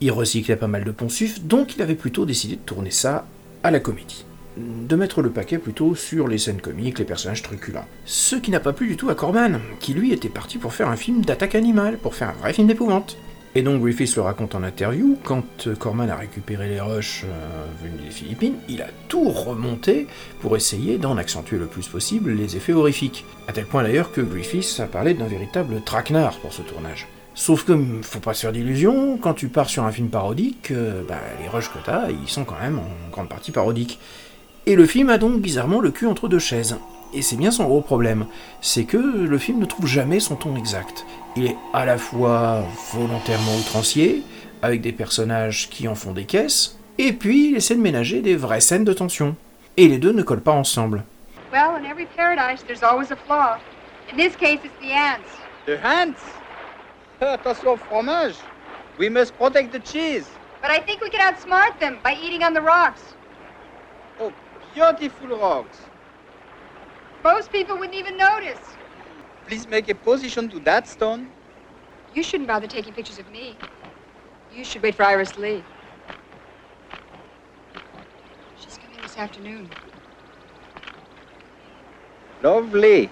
il 0.00 0.10
recyclait 0.10 0.56
pas 0.56 0.66
mal 0.66 0.84
de 0.84 0.90
poncifs, 0.90 1.42
donc 1.42 1.76
il 1.76 1.82
avait 1.82 1.94
plutôt 1.94 2.26
décidé 2.26 2.56
de 2.56 2.60
tourner 2.60 2.90
ça 2.90 3.26
à 3.62 3.70
la 3.70 3.80
comédie 3.80 4.26
de 4.56 4.96
mettre 4.96 5.22
le 5.22 5.30
paquet 5.30 5.58
plutôt 5.58 5.94
sur 5.94 6.28
les 6.28 6.38
scènes 6.38 6.60
comiques, 6.60 6.98
les 6.98 7.04
personnages 7.04 7.42
truculents. 7.42 7.86
Ce 8.04 8.36
qui 8.36 8.50
n'a 8.50 8.60
pas 8.60 8.72
plu 8.72 8.88
du 8.88 8.96
tout 8.96 9.10
à 9.10 9.14
Corman, 9.14 9.60
qui 9.80 9.94
lui 9.94 10.12
était 10.12 10.28
parti 10.28 10.58
pour 10.58 10.74
faire 10.74 10.88
un 10.88 10.96
film 10.96 11.24
d'attaque 11.24 11.54
animale, 11.54 11.98
pour 11.98 12.14
faire 12.14 12.30
un 12.30 12.40
vrai 12.40 12.52
film 12.52 12.66
d'épouvante. 12.66 13.16
Et 13.54 13.62
donc 13.62 13.80
Griffiths 13.80 14.16
le 14.16 14.22
raconte 14.22 14.54
en 14.54 14.62
interview, 14.62 15.16
quand 15.24 15.68
Corman 15.78 16.10
a 16.10 16.16
récupéré 16.16 16.68
les 16.68 16.78
rushs 16.78 17.24
euh, 17.24 17.64
venus 17.82 18.04
des 18.04 18.10
Philippines, 18.10 18.56
il 18.68 18.82
a 18.82 18.88
tout 19.08 19.30
remonté 19.30 20.08
pour 20.40 20.56
essayer 20.56 20.98
d'en 20.98 21.16
accentuer 21.16 21.56
le 21.56 21.64
plus 21.64 21.88
possible 21.88 22.32
les 22.32 22.56
effets 22.56 22.74
horrifiques. 22.74 23.24
À 23.48 23.52
tel 23.52 23.64
point 23.64 23.82
d'ailleurs 23.82 24.12
que 24.12 24.20
Griffiths 24.20 24.78
a 24.80 24.86
parlé 24.86 25.14
d'un 25.14 25.26
véritable 25.26 25.80
traquenard 25.82 26.36
pour 26.40 26.52
ce 26.52 26.60
tournage. 26.60 27.08
Sauf 27.34 27.64
que, 27.64 27.78
faut 28.02 28.20
pas 28.20 28.34
se 28.34 28.42
faire 28.42 28.52
d'illusions, 28.52 29.16
quand 29.16 29.32
tu 29.32 29.48
pars 29.48 29.70
sur 29.70 29.84
un 29.84 29.92
film 29.92 30.08
parodique, 30.08 30.72
bah, 31.08 31.20
les 31.42 31.48
rushs 31.48 31.68
que 31.68 31.78
t'as, 31.84 32.10
ils 32.10 32.28
sont 32.28 32.44
quand 32.44 32.60
même 32.60 32.78
en 32.78 33.10
grande 33.10 33.28
partie 33.28 33.52
parodiques. 33.52 33.98
Et 34.68 34.74
le 34.74 34.84
film 34.84 35.10
a 35.10 35.18
donc 35.18 35.40
bizarrement 35.40 35.80
le 35.80 35.92
cul 35.92 36.06
entre 36.06 36.26
deux 36.26 36.40
chaises. 36.40 36.76
Et 37.14 37.22
c'est 37.22 37.36
bien 37.36 37.52
son 37.52 37.66
gros 37.66 37.82
problème, 37.82 38.26
c'est 38.60 38.84
que 38.84 38.96
le 38.96 39.38
film 39.38 39.60
ne 39.60 39.64
trouve 39.64 39.86
jamais 39.86 40.18
son 40.18 40.34
ton 40.34 40.56
exact. 40.56 41.06
Il 41.36 41.46
est 41.46 41.56
à 41.72 41.84
la 41.84 41.98
fois 41.98 42.64
volontairement 42.92 43.56
outrancier, 43.60 44.24
avec 44.62 44.80
des 44.80 44.90
personnages 44.90 45.70
qui 45.70 45.86
en 45.86 45.94
font 45.94 46.10
des 46.10 46.24
caisses, 46.24 46.80
et 46.98 47.12
puis 47.12 47.50
il 47.50 47.56
essaie 47.56 47.76
de 47.76 47.80
ménager 47.80 48.22
des 48.22 48.34
vraies 48.34 48.60
scènes 48.60 48.82
de 48.82 48.92
tension. 48.92 49.36
Et 49.76 49.86
les 49.86 49.98
deux 49.98 50.12
ne 50.12 50.22
collent 50.22 50.40
pas 50.40 50.50
ensemble. 50.50 51.04
Well, 51.52 51.76
in 51.76 51.84
every 51.84 52.06
paradise, 52.16 52.64
there's 52.66 52.82
always 52.82 53.12
a 53.12 53.16
flaw. 53.16 53.58
In 54.10 54.16
this 54.16 54.34
case, 54.34 54.58
it's 54.64 54.74
the 54.80 54.90
ants. 54.90 55.30
The 55.66 55.78
ants? 55.84 56.20
Attention 57.20 57.74
au 57.74 57.76
fromage. 57.76 58.34
We 58.98 59.08
must 59.10 59.32
protect 59.38 59.72
the 59.72 59.80
cheese. 59.80 60.26
But 60.60 60.72
I 60.72 60.80
think 60.80 61.02
we 61.02 61.10
can 61.10 61.20
outsmart 61.20 61.78
them 61.78 61.98
by 62.02 62.16
eating 62.20 62.42
on 62.42 62.52
the 62.52 62.62
rocks. 62.62 63.15
Beautiful 64.76 65.28
rocks. 65.28 65.78
Most 67.24 67.50
people 67.50 67.78
wouldn't 67.78 67.96
even 67.96 68.18
notice. 68.18 68.76
Please 69.46 69.66
make 69.66 69.88
a 69.88 69.94
position 69.94 70.50
to 70.50 70.60
that 70.60 70.86
stone. 70.86 71.30
You 72.12 72.22
shouldn't 72.22 72.46
bother 72.46 72.66
taking 72.66 72.92
pictures 72.92 73.18
of 73.18 73.26
me. 73.30 73.56
You 74.52 74.64
should 74.64 74.82
wait 74.82 74.94
for 74.94 75.04
Iris 75.04 75.34
Lee. 75.38 75.64
She's 78.54 78.76
coming 78.76 79.00
this 79.00 79.16
afternoon. 79.16 79.70
Lovely. 82.42 83.08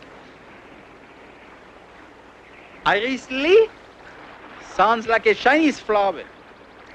Iris 2.84 3.30
Lee? 3.30 3.70
Sounds 4.76 5.06
like 5.06 5.24
a 5.24 5.34
Chinese 5.34 5.80
flower. 5.80 6.24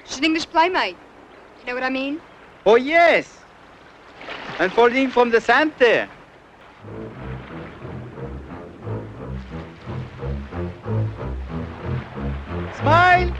She's 0.04 0.18
an 0.18 0.24
English 0.26 0.48
playmate. 0.48 0.96
You 1.58 1.66
know 1.66 1.74
what 1.74 1.82
I 1.82 1.90
mean? 1.90 2.20
Oh, 2.64 2.76
yes. 2.76 3.39
Unfolding 4.60 5.10
from 5.10 5.30
the 5.30 5.40
center. 5.40 6.06
Smile. 12.78 13.32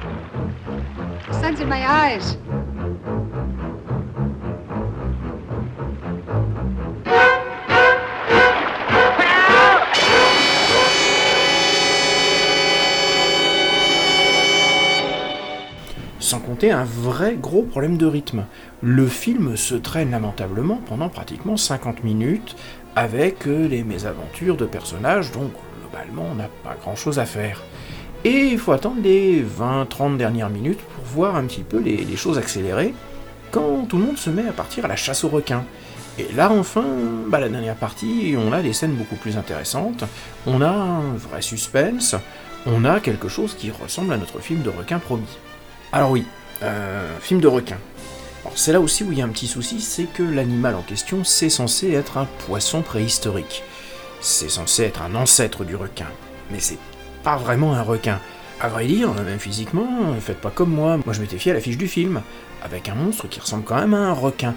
The 1.26 1.33
sun's 1.42 1.61
in 1.61 1.68
my 1.68 1.87
eyes. 1.87 2.38
Un 16.62 16.85
vrai 16.85 17.37
gros 17.40 17.62
problème 17.62 17.96
de 17.96 18.05
rythme. 18.05 18.44
Le 18.83 19.07
film 19.07 19.57
se 19.57 19.75
traîne 19.75 20.11
lamentablement 20.11 20.79
pendant 20.87 21.09
pratiquement 21.09 21.57
50 21.57 22.05
minutes 22.05 22.55
avec 22.94 23.46
euh, 23.46 23.66
les 23.66 23.83
mésaventures 23.83 24.59
de 24.59 24.66
personnages 24.66 25.33
dont 25.33 25.51
globalement 25.81 26.27
on 26.31 26.35
n'a 26.35 26.49
pas 26.62 26.77
grand 26.79 26.96
chose 26.96 27.18
à 27.18 27.25
faire. 27.25 27.62
Et 28.25 28.49
il 28.49 28.59
faut 28.59 28.73
attendre 28.73 29.01
les 29.03 29.42
20-30 29.42 30.18
dernières 30.18 30.51
minutes 30.51 30.81
pour 30.81 31.05
voir 31.05 31.35
un 31.35 31.44
petit 31.44 31.62
peu 31.62 31.79
les, 31.79 31.96
les 31.96 32.16
choses 32.16 32.37
accélérées 32.37 32.94
quand 33.51 33.87
tout 33.88 33.96
le 33.96 34.05
monde 34.05 34.18
se 34.18 34.29
met 34.29 34.46
à 34.46 34.53
partir 34.53 34.85
à 34.85 34.88
la 34.88 34.96
chasse 34.96 35.25
aux 35.25 35.29
requins. 35.29 35.64
Et 36.18 36.29
là, 36.35 36.53
enfin, 36.53 36.85
bah, 37.29 37.40
la 37.40 37.49
dernière 37.49 37.77
partie, 37.77 38.35
on 38.37 38.53
a 38.53 38.61
des 38.61 38.75
scènes 38.75 38.94
beaucoup 38.94 39.16
plus 39.16 39.38
intéressantes, 39.38 40.05
on 40.46 40.61
a 40.61 40.68
un 40.68 41.14
vrai 41.14 41.40
suspense, 41.40 42.16
on 42.66 42.85
a 42.85 43.01
quelque 43.01 43.29
chose 43.29 43.55
qui 43.55 43.70
ressemble 43.70 44.12
à 44.12 44.18
notre 44.18 44.40
film 44.40 44.61
de 44.61 44.68
requin 44.68 44.99
promis. 44.99 45.38
Alors 45.92 46.11
oui, 46.11 46.25
euh, 46.62 47.18
film 47.20 47.40
de 47.40 47.49
requin. 47.49 47.79
Alors 48.44 48.57
c'est 48.57 48.73
là 48.73 48.81
aussi 48.81 49.05
où 49.05 49.12
il 49.12 49.18
y 49.18 49.23
a 49.23 49.25
un 49.25 49.31
petit 49.31 49.46
souci, 49.46 49.81
c'est 49.81 50.05
que 50.05 50.23
l'animal 50.23 50.75
en 50.75 50.83
question, 50.83 51.25
c'est 51.25 51.51
censé 51.51 51.92
être 51.92 52.18
un 52.18 52.27
poisson 52.46 52.83
préhistorique. 52.83 53.62
C'est 54.20 54.51
censé 54.51 54.85
être 54.85 55.03
un 55.03 55.14
ancêtre 55.14 55.64
du 55.64 55.77
requin. 55.77 56.09
Mais 56.51 56.61
c'est 56.61 56.79
pas 57.23 57.37
vraiment 57.37 57.75
un 57.75 57.83
requin. 57.83 58.18
À 58.61 58.68
vrai 58.68 58.87
dire, 58.87 59.12
même 59.14 59.38
physiquement, 59.38 60.14
faites 60.20 60.40
pas 60.40 60.51
comme 60.51 60.70
moi. 60.70 60.99
Moi 61.05 61.14
je 61.14 61.20
m'étais 61.20 61.38
fié 61.38 61.53
à 61.53 61.55
l'affiche 61.55 61.79
du 61.79 61.88
film, 61.88 62.23
avec 62.62 62.88
un 62.88 62.94
monstre 62.94 63.29
qui 63.29 63.40
ressemble 63.40 63.64
quand 63.64 63.79
même 63.79 63.94
à 63.94 63.99
un 63.99 64.12
requin. 64.12 64.55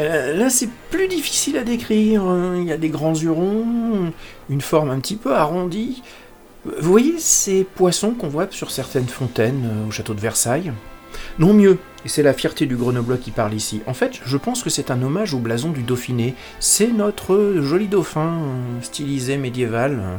Euh, 0.00 0.36
là, 0.36 0.48
c'est 0.48 0.70
plus 0.90 1.08
difficile 1.08 1.56
à 1.56 1.64
décrire. 1.64 2.22
Il 2.56 2.64
y 2.64 2.72
a 2.72 2.76
des 2.76 2.88
grands 2.88 3.14
yeux 3.14 3.32
ronds, 3.32 4.12
une 4.48 4.60
forme 4.60 4.90
un 4.90 5.00
petit 5.00 5.16
peu 5.16 5.34
arrondie. 5.34 6.02
Vous 6.64 6.90
voyez 6.90 7.18
ces 7.18 7.64
poissons 7.64 8.12
qu'on 8.12 8.28
voit 8.28 8.46
sur 8.50 8.70
certaines 8.70 9.08
fontaines 9.08 9.64
euh, 9.64 9.88
au 9.88 9.90
château 9.90 10.14
de 10.14 10.20
Versailles? 10.20 10.72
Non 11.38 11.54
mieux, 11.54 11.78
et 12.04 12.08
c'est 12.08 12.22
la 12.22 12.32
fierté 12.32 12.66
du 12.66 12.76
Grenoblois 12.76 13.16
qui 13.16 13.30
parle 13.30 13.54
ici. 13.54 13.80
En 13.86 13.94
fait, 13.94 14.20
je 14.24 14.36
pense 14.36 14.62
que 14.62 14.70
c'est 14.70 14.90
un 14.90 15.02
hommage 15.02 15.34
au 15.34 15.38
blason 15.38 15.70
du 15.70 15.82
Dauphiné. 15.82 16.34
C'est 16.60 16.88
notre 16.92 17.56
joli 17.60 17.86
dauphin 17.86 18.38
stylisé 18.82 19.36
médiéval 19.36 19.98
euh, 20.00 20.16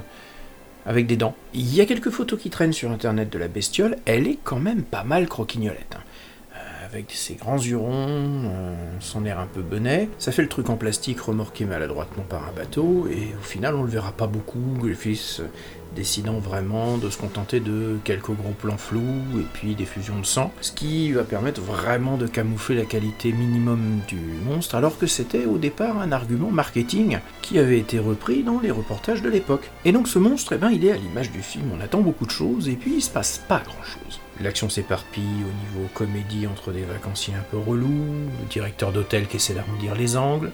avec 0.85 1.07
des 1.07 1.17
dents. 1.17 1.35
Il 1.53 1.73
y 1.73 1.81
a 1.81 1.85
quelques 1.85 2.09
photos 2.09 2.39
qui 2.39 2.49
traînent 2.49 2.73
sur 2.73 2.91
internet 2.91 3.29
de 3.29 3.37
la 3.39 3.47
bestiole, 3.47 3.97
elle 4.05 4.27
est 4.27 4.39
quand 4.43 4.59
même 4.59 4.83
pas 4.83 5.03
mal 5.03 5.27
croquignolette. 5.27 5.95
hein. 5.95 6.03
Euh, 6.55 6.85
Avec 6.85 7.11
ses 7.11 7.35
grands 7.35 7.57
yeux 7.57 7.77
ronds, 7.77 8.43
euh, 8.45 8.75
son 8.99 9.25
air 9.25 9.39
un 9.39 9.45
peu 9.47 9.61
benet. 9.61 10.09
Ça 10.19 10.31
fait 10.31 10.41
le 10.41 10.49
truc 10.49 10.69
en 10.69 10.77
plastique 10.77 11.19
remorqué 11.21 11.65
maladroitement 11.65 12.23
par 12.23 12.43
un 12.47 12.51
bateau, 12.55 13.07
et 13.11 13.35
au 13.39 13.43
final 13.43 13.75
on 13.75 13.83
le 13.83 13.89
verra 13.89 14.11
pas 14.11 14.27
beaucoup, 14.27 14.59
Griffiths 14.79 15.41
décidant 15.95 16.39
vraiment 16.39 16.97
de 16.97 17.09
se 17.09 17.17
contenter 17.17 17.59
de 17.59 17.97
quelques 18.03 18.31
gros 18.31 18.53
plans 18.57 18.77
flous 18.77 19.39
et 19.39 19.45
puis 19.53 19.75
des 19.75 19.85
fusions 19.85 20.19
de 20.19 20.25
sang, 20.25 20.51
ce 20.61 20.71
qui 20.71 21.11
va 21.11 21.23
permettre 21.23 21.61
vraiment 21.61 22.17
de 22.17 22.27
camoufler 22.27 22.75
la 22.75 22.85
qualité 22.85 23.31
minimum 23.31 23.99
du 24.07 24.19
monstre, 24.45 24.75
alors 24.75 24.97
que 24.97 25.07
c'était 25.07 25.45
au 25.45 25.57
départ 25.57 25.99
un 25.99 26.11
argument 26.11 26.51
marketing 26.51 27.19
qui 27.41 27.59
avait 27.59 27.79
été 27.79 27.99
repris 27.99 28.43
dans 28.43 28.59
les 28.59 28.71
reportages 28.71 29.21
de 29.21 29.29
l'époque. 29.29 29.69
Et 29.85 29.91
donc 29.91 30.07
ce 30.07 30.19
monstre, 30.19 30.53
eh 30.53 30.57
ben, 30.57 30.69
il 30.69 30.85
est 30.85 30.91
à 30.91 30.97
l'image 30.97 31.31
du 31.31 31.41
film, 31.41 31.65
on 31.77 31.81
attend 31.81 32.01
beaucoup 32.01 32.25
de 32.25 32.31
choses 32.31 32.67
et 32.69 32.75
puis 32.75 32.95
il 32.95 33.01
se 33.01 33.09
passe 33.09 33.43
pas 33.47 33.61
grand 33.65 33.83
chose. 33.83 34.19
L'action 34.41 34.69
s'éparpille 34.69 35.23
au 35.23 35.77
niveau 35.77 35.89
comédie 35.93 36.47
entre 36.47 36.71
des 36.71 36.83
vacanciers 36.83 37.33
un 37.33 37.43
peu 37.51 37.57
relous, 37.57 37.87
le 37.87 38.47
directeur 38.49 38.93
d'hôtel 38.93 39.27
qui 39.27 39.35
essaie 39.35 39.53
d'arrondir 39.53 39.95
les 39.95 40.15
angles, 40.15 40.51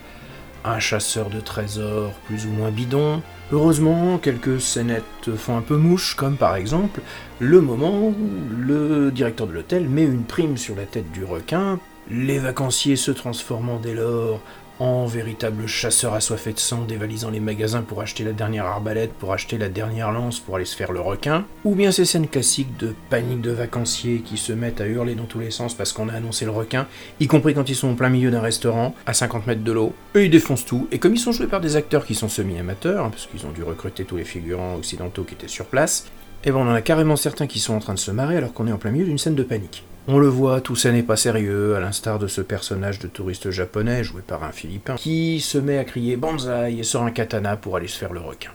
un 0.63 0.79
chasseur 0.79 1.29
de 1.29 1.39
trésors 1.39 2.13
plus 2.25 2.47
ou 2.47 2.49
moins 2.49 2.71
bidon. 2.71 3.21
Heureusement, 3.51 4.17
quelques 4.17 4.59
scénettes 4.59 5.35
font 5.37 5.55
un 5.55 5.61
peu 5.61 5.77
mouche, 5.77 6.15
comme 6.15 6.35
par 6.35 6.55
exemple 6.55 7.01
le 7.39 7.61
moment 7.61 8.07
où 8.07 8.15
le 8.57 9.11
directeur 9.11 9.45
de 9.45 9.53
l'hôtel 9.53 9.87
met 9.87 10.03
une 10.03 10.23
prime 10.23 10.57
sur 10.57 10.75
la 10.75 10.85
tête 10.85 11.11
du 11.11 11.23
requin, 11.23 11.79
les 12.09 12.39
vacanciers 12.39 12.95
se 12.95 13.11
transformant 13.11 13.79
dès 13.79 13.93
lors 13.93 14.41
en 14.79 15.05
véritables 15.05 15.67
chasseurs 15.67 16.13
assoiffés 16.13 16.53
de 16.53 16.59
sang 16.59 16.81
dévalisant 16.81 17.29
les 17.29 17.39
magasins 17.39 17.81
pour 17.81 18.01
acheter 18.01 18.23
la 18.23 18.33
dernière 18.33 18.65
arbalète, 18.65 19.13
pour 19.13 19.33
acheter 19.33 19.57
la 19.57 19.69
dernière 19.69 20.11
lance 20.11 20.39
pour 20.39 20.55
aller 20.55 20.65
se 20.65 20.75
faire 20.75 20.91
le 20.91 20.99
requin, 20.99 21.45
ou 21.63 21.75
bien 21.75 21.91
ces 21.91 22.05
scènes 22.05 22.27
classiques 22.27 22.77
de 22.77 22.93
panique 23.09 23.41
de 23.41 23.51
vacanciers 23.51 24.19
qui 24.19 24.37
se 24.37 24.53
mettent 24.53 24.81
à 24.81 24.87
hurler 24.87 25.15
dans 25.15 25.25
tous 25.25 25.39
les 25.39 25.51
sens 25.51 25.73
parce 25.73 25.93
qu'on 25.93 26.09
a 26.09 26.13
annoncé 26.13 26.45
le 26.45 26.51
requin, 26.51 26.87
y 27.19 27.27
compris 27.27 27.53
quand 27.53 27.69
ils 27.69 27.75
sont 27.75 27.89
en 27.89 27.95
plein 27.95 28.09
milieu 28.09 28.31
d'un 28.31 28.41
restaurant, 28.41 28.93
à 29.05 29.13
50 29.13 29.47
mètres 29.47 29.63
de 29.63 29.71
l'eau, 29.71 29.93
eux 30.15 30.25
ils 30.25 30.31
défoncent 30.31 30.65
tout, 30.65 30.87
et 30.91 30.99
comme 30.99 31.13
ils 31.13 31.19
sont 31.19 31.31
joués 31.31 31.47
par 31.47 31.61
des 31.61 31.75
acteurs 31.75 32.05
qui 32.05 32.15
sont 32.15 32.29
semi-amateurs, 32.29 33.05
hein, 33.05 33.09
parce 33.09 33.27
qu'ils 33.27 33.45
ont 33.45 33.51
dû 33.51 33.63
recruter 33.63 34.05
tous 34.05 34.17
les 34.17 34.25
figurants 34.25 34.75
occidentaux 34.75 35.23
qui 35.23 35.35
étaient 35.35 35.47
sur 35.47 35.65
place, 35.65 36.05
et 36.43 36.51
ben 36.51 36.57
on 36.57 36.69
en 36.69 36.73
a 36.73 36.81
carrément 36.81 37.15
certains 37.15 37.47
qui 37.47 37.59
sont 37.59 37.73
en 37.73 37.79
train 37.79 37.93
de 37.93 37.99
se 37.99 38.11
marrer 38.11 38.37
alors 38.37 38.53
qu'on 38.53 38.67
est 38.67 38.71
en 38.71 38.77
plein 38.77 38.91
milieu 38.91 39.05
d'une 39.05 39.17
scène 39.17 39.35
de 39.35 39.43
panique. 39.43 39.83
On 40.07 40.19
le 40.19 40.27
voit, 40.27 40.61
tout 40.61 40.75
ça 40.75 40.91
n'est 40.91 41.01
pas 41.01 41.15
sérieux, 41.15 41.75
à 41.75 41.79
l'instar 41.79 42.19
de 42.19 42.27
ce 42.27 42.41
personnage 42.41 42.99
de 42.99 43.07
touriste 43.07 43.49
japonais 43.49 44.03
joué 44.03 44.21
par 44.21 44.43
un 44.43 44.51
Philippin, 44.51 44.93
qui 44.97 45.39
se 45.39 45.57
met 45.57 45.79
à 45.79 45.83
crier 45.83 46.15
Banzai 46.15 46.75
et 46.77 46.83
sort 46.83 47.01
un 47.01 47.11
katana 47.11 47.57
pour 47.57 47.75
aller 47.75 47.87
se 47.87 47.97
faire 47.97 48.13
le 48.13 48.19
requin. 48.19 48.51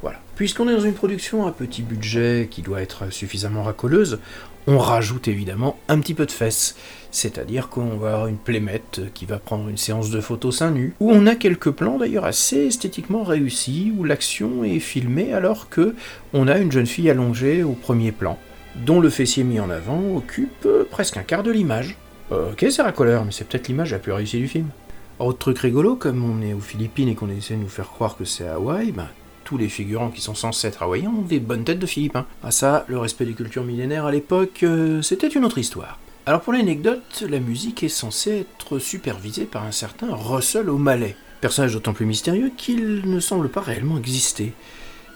Voilà. 0.00 0.18
Puisqu'on 0.34 0.66
est 0.66 0.74
dans 0.74 0.80
une 0.80 0.94
production 0.94 1.46
à 1.46 1.52
petit 1.52 1.82
budget 1.82 2.48
qui 2.50 2.62
doit 2.62 2.80
être 2.80 3.12
suffisamment 3.12 3.64
racoleuse, 3.64 4.18
on 4.66 4.78
rajoute 4.78 5.28
évidemment 5.28 5.78
un 5.88 5.98
petit 5.98 6.14
peu 6.14 6.24
de 6.24 6.30
fesses. 6.30 6.74
C'est-à-dire 7.10 7.68
qu'on 7.68 7.98
va 7.98 8.14
avoir 8.14 8.26
une 8.28 8.38
plémette 8.38 9.02
qui 9.12 9.26
va 9.26 9.38
prendre 9.38 9.68
une 9.68 9.76
séance 9.76 10.08
de 10.08 10.22
photos 10.22 10.56
seins 10.56 10.70
nus, 10.70 10.94
où 11.00 11.10
on 11.10 11.26
a 11.26 11.34
quelques 11.34 11.70
plans 11.70 11.98
d'ailleurs 11.98 12.24
assez 12.24 12.66
esthétiquement 12.66 13.24
réussis, 13.24 13.92
où 13.94 14.04
l'action 14.04 14.64
est 14.64 14.78
filmée 14.78 15.34
alors 15.34 15.68
que 15.68 15.94
on 16.32 16.48
a 16.48 16.56
une 16.56 16.72
jeune 16.72 16.86
fille 16.86 17.10
allongée 17.10 17.62
au 17.62 17.72
premier 17.72 18.10
plan, 18.10 18.38
dont 18.76 19.00
le 19.00 19.10
fessier 19.10 19.44
mis 19.44 19.60
en 19.60 19.70
avant 19.70 20.16
occupe 20.16 20.66
euh, 20.66 20.84
presque 20.88 21.16
un 21.16 21.22
quart 21.22 21.42
de 21.42 21.50
l'image. 21.50 21.96
Euh, 22.32 22.52
ok, 22.52 22.66
c'est 22.70 22.82
racoleur, 22.82 23.24
mais 23.24 23.32
c'est 23.32 23.46
peut-être 23.46 23.68
l'image 23.68 23.92
la 23.92 23.98
plus 23.98 24.12
réussie 24.12 24.38
du 24.38 24.48
film. 24.48 24.68
Autre 25.18 25.38
truc 25.38 25.58
rigolo, 25.58 25.96
comme 25.96 26.24
on 26.24 26.42
est 26.42 26.54
aux 26.54 26.60
Philippines 26.60 27.08
et 27.08 27.14
qu'on 27.14 27.30
essaie 27.30 27.54
de 27.54 27.60
nous 27.60 27.68
faire 27.68 27.88
croire 27.88 28.16
que 28.16 28.24
c'est 28.24 28.48
Hawaï, 28.48 28.90
ben, 28.90 29.08
tous 29.44 29.58
les 29.58 29.68
figurants 29.68 30.10
qui 30.10 30.20
sont 30.20 30.34
censés 30.34 30.66
être 30.66 30.82
hawaïens 30.82 31.10
ont 31.10 31.22
des 31.22 31.38
bonnes 31.38 31.64
têtes 31.64 31.78
de 31.78 31.86
Philippins. 31.86 32.26
Ah 32.42 32.50
ça, 32.50 32.84
le 32.88 32.98
respect 32.98 33.26
des 33.26 33.34
cultures 33.34 33.64
millénaires 33.64 34.06
à 34.06 34.12
l'époque, 34.12 34.62
euh, 34.62 35.02
c'était 35.02 35.28
une 35.28 35.44
autre 35.44 35.58
histoire. 35.58 35.98
Alors 36.26 36.40
pour 36.40 36.54
l'anecdote, 36.54 37.24
la 37.28 37.38
musique 37.38 37.82
est 37.82 37.88
censée 37.88 38.40
être 38.40 38.78
supervisée 38.78 39.44
par 39.44 39.64
un 39.64 39.72
certain 39.72 40.08
Russell 40.14 40.70
O'Malley, 40.70 41.16
personnage 41.42 41.74
d'autant 41.74 41.92
plus 41.92 42.06
mystérieux 42.06 42.50
qu'il 42.56 43.02
ne 43.08 43.20
semble 43.20 43.50
pas 43.50 43.60
réellement 43.60 43.98
exister. 43.98 44.54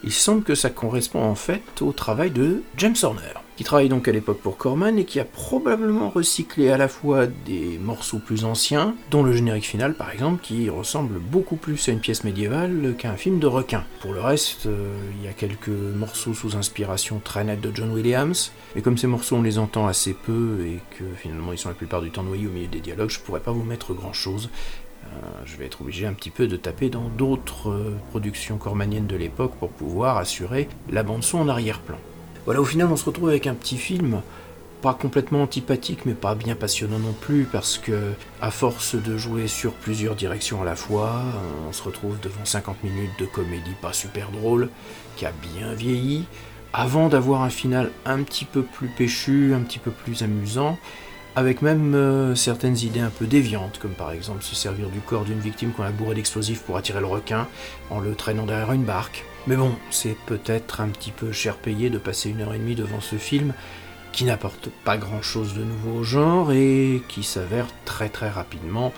Il 0.04 0.12
semble 0.12 0.44
que 0.44 0.54
ça 0.54 0.70
correspond 0.70 1.22
en 1.22 1.34
fait 1.34 1.80
au 1.80 1.92
travail 1.92 2.30
de 2.30 2.62
James 2.76 2.94
Horner, 3.02 3.37
qui 3.58 3.64
travaille 3.64 3.88
donc 3.88 4.06
à 4.06 4.12
l'époque 4.12 4.38
pour 4.38 4.56
Corman 4.56 4.96
et 5.00 5.04
qui 5.04 5.18
a 5.18 5.24
probablement 5.24 6.10
recyclé 6.10 6.70
à 6.70 6.76
la 6.76 6.86
fois 6.86 7.26
des 7.26 7.76
morceaux 7.82 8.20
plus 8.20 8.44
anciens, 8.44 8.94
dont 9.10 9.24
le 9.24 9.32
générique 9.32 9.66
final 9.66 9.94
par 9.94 10.12
exemple, 10.12 10.40
qui 10.40 10.70
ressemble 10.70 11.18
beaucoup 11.18 11.56
plus 11.56 11.88
à 11.88 11.90
une 11.90 11.98
pièce 11.98 12.22
médiévale 12.22 12.94
qu'à 12.96 13.10
un 13.10 13.16
film 13.16 13.40
de 13.40 13.48
requin. 13.48 13.82
Pour 14.00 14.12
le 14.12 14.20
reste, 14.20 14.66
euh, 14.66 14.94
il 15.18 15.24
y 15.24 15.28
a 15.28 15.32
quelques 15.32 15.70
morceaux 15.70 16.34
sous 16.34 16.54
inspiration 16.54 17.18
très 17.18 17.42
nette 17.42 17.60
de 17.60 17.72
John 17.74 17.90
Williams, 17.90 18.52
mais 18.76 18.80
comme 18.80 18.96
ces 18.96 19.08
morceaux 19.08 19.34
on 19.34 19.42
les 19.42 19.58
entend 19.58 19.88
assez 19.88 20.14
peu 20.14 20.64
et 20.64 20.78
que 20.96 21.04
finalement 21.16 21.52
ils 21.52 21.58
sont 21.58 21.68
la 21.68 21.74
plupart 21.74 22.00
du 22.00 22.12
temps 22.12 22.22
noyés 22.22 22.46
au 22.46 22.50
milieu 22.50 22.68
des 22.68 22.78
dialogues, 22.78 23.10
je 23.10 23.18
pourrais 23.18 23.40
pas 23.40 23.50
vous 23.50 23.64
mettre 23.64 23.92
grand 23.92 24.12
chose. 24.12 24.50
Euh, 25.02 25.16
je 25.46 25.56
vais 25.56 25.66
être 25.66 25.80
obligé 25.80 26.06
un 26.06 26.12
petit 26.12 26.30
peu 26.30 26.46
de 26.46 26.56
taper 26.56 26.90
dans 26.90 27.08
d'autres 27.08 27.70
euh, 27.70 27.96
productions 28.10 28.56
cormaniennes 28.56 29.08
de 29.08 29.16
l'époque 29.16 29.56
pour 29.58 29.70
pouvoir 29.70 30.16
assurer 30.16 30.68
la 30.92 31.02
bande 31.02 31.24
son 31.24 31.38
en 31.38 31.48
arrière-plan. 31.48 31.98
Voilà, 32.48 32.62
au 32.62 32.64
final, 32.64 32.88
on 32.90 32.96
se 32.96 33.04
retrouve 33.04 33.28
avec 33.28 33.46
un 33.46 33.52
petit 33.52 33.76
film 33.76 34.22
pas 34.80 34.94
complètement 34.94 35.42
antipathique, 35.42 36.06
mais 36.06 36.14
pas 36.14 36.34
bien 36.34 36.54
passionnant 36.54 36.98
non 36.98 37.12
plus, 37.12 37.44
parce 37.44 37.76
que 37.76 38.14
à 38.40 38.50
force 38.50 38.94
de 38.94 39.18
jouer 39.18 39.48
sur 39.48 39.74
plusieurs 39.74 40.14
directions 40.14 40.62
à 40.62 40.64
la 40.64 40.74
fois, 40.74 41.20
on 41.68 41.74
se 41.74 41.82
retrouve 41.82 42.18
devant 42.22 42.46
50 42.46 42.82
minutes 42.84 43.10
de 43.18 43.26
comédie 43.26 43.74
pas 43.82 43.92
super 43.92 44.30
drôle, 44.30 44.70
qui 45.16 45.26
a 45.26 45.32
bien 45.42 45.74
vieilli, 45.74 46.24
avant 46.72 47.10
d'avoir 47.10 47.42
un 47.42 47.50
final 47.50 47.90
un 48.06 48.22
petit 48.22 48.46
peu 48.46 48.62
plus 48.62 48.88
péchu, 48.88 49.52
un 49.52 49.60
petit 49.60 49.78
peu 49.78 49.90
plus 49.90 50.22
amusant, 50.22 50.78
avec 51.36 51.60
même 51.60 51.94
euh, 51.94 52.34
certaines 52.34 52.78
idées 52.78 53.00
un 53.00 53.10
peu 53.10 53.26
déviantes, 53.26 53.78
comme 53.78 53.92
par 53.92 54.10
exemple 54.10 54.42
se 54.42 54.54
servir 54.54 54.88
du 54.88 55.00
corps 55.00 55.26
d'une 55.26 55.40
victime 55.40 55.72
qu'on 55.72 55.82
a 55.82 55.90
bourré 55.90 56.14
d'explosifs 56.14 56.62
pour 56.62 56.78
attirer 56.78 57.00
le 57.00 57.06
requin 57.06 57.46
en 57.90 58.00
le 58.00 58.14
traînant 58.14 58.46
derrière 58.46 58.72
une 58.72 58.84
barque. 58.84 59.26
Mais 59.46 59.56
bon, 59.56 59.74
c'est 59.90 60.16
peut-être 60.26 60.80
un 60.80 60.88
petit 60.88 61.10
peu 61.10 61.32
cher 61.32 61.56
payé 61.56 61.90
de 61.90 61.98
passer 61.98 62.30
une 62.30 62.42
heure 62.42 62.54
et 62.54 62.58
demie 62.58 62.74
devant 62.74 63.00
ce 63.00 63.16
film 63.16 63.54
qui 64.12 64.24
n'apporte 64.24 64.68
pas 64.84 64.96
grand-chose 64.96 65.54
de 65.54 65.62
nouveau 65.62 66.00
au 66.00 66.02
genre 66.02 66.52
et 66.52 67.02
qui 67.08 67.22
s'avère 67.22 67.66
très 67.84 68.08
très 68.08 68.28
rapidement 68.28 68.92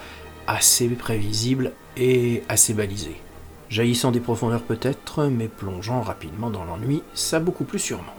assez 0.46 0.88
prévisible 0.88 1.72
et 1.96 2.42
assez 2.48 2.74
balisé. 2.74 3.20
Jaillissant 3.68 4.10
des 4.10 4.20
profondeurs 4.20 4.62
peut-être, 4.62 5.26
mais 5.26 5.46
plongeant 5.46 6.00
rapidement 6.00 6.50
dans 6.50 6.64
l'ennui, 6.64 7.04
ça 7.14 7.38
beaucoup 7.38 7.64
plus 7.64 7.78
sûrement. 7.78 8.14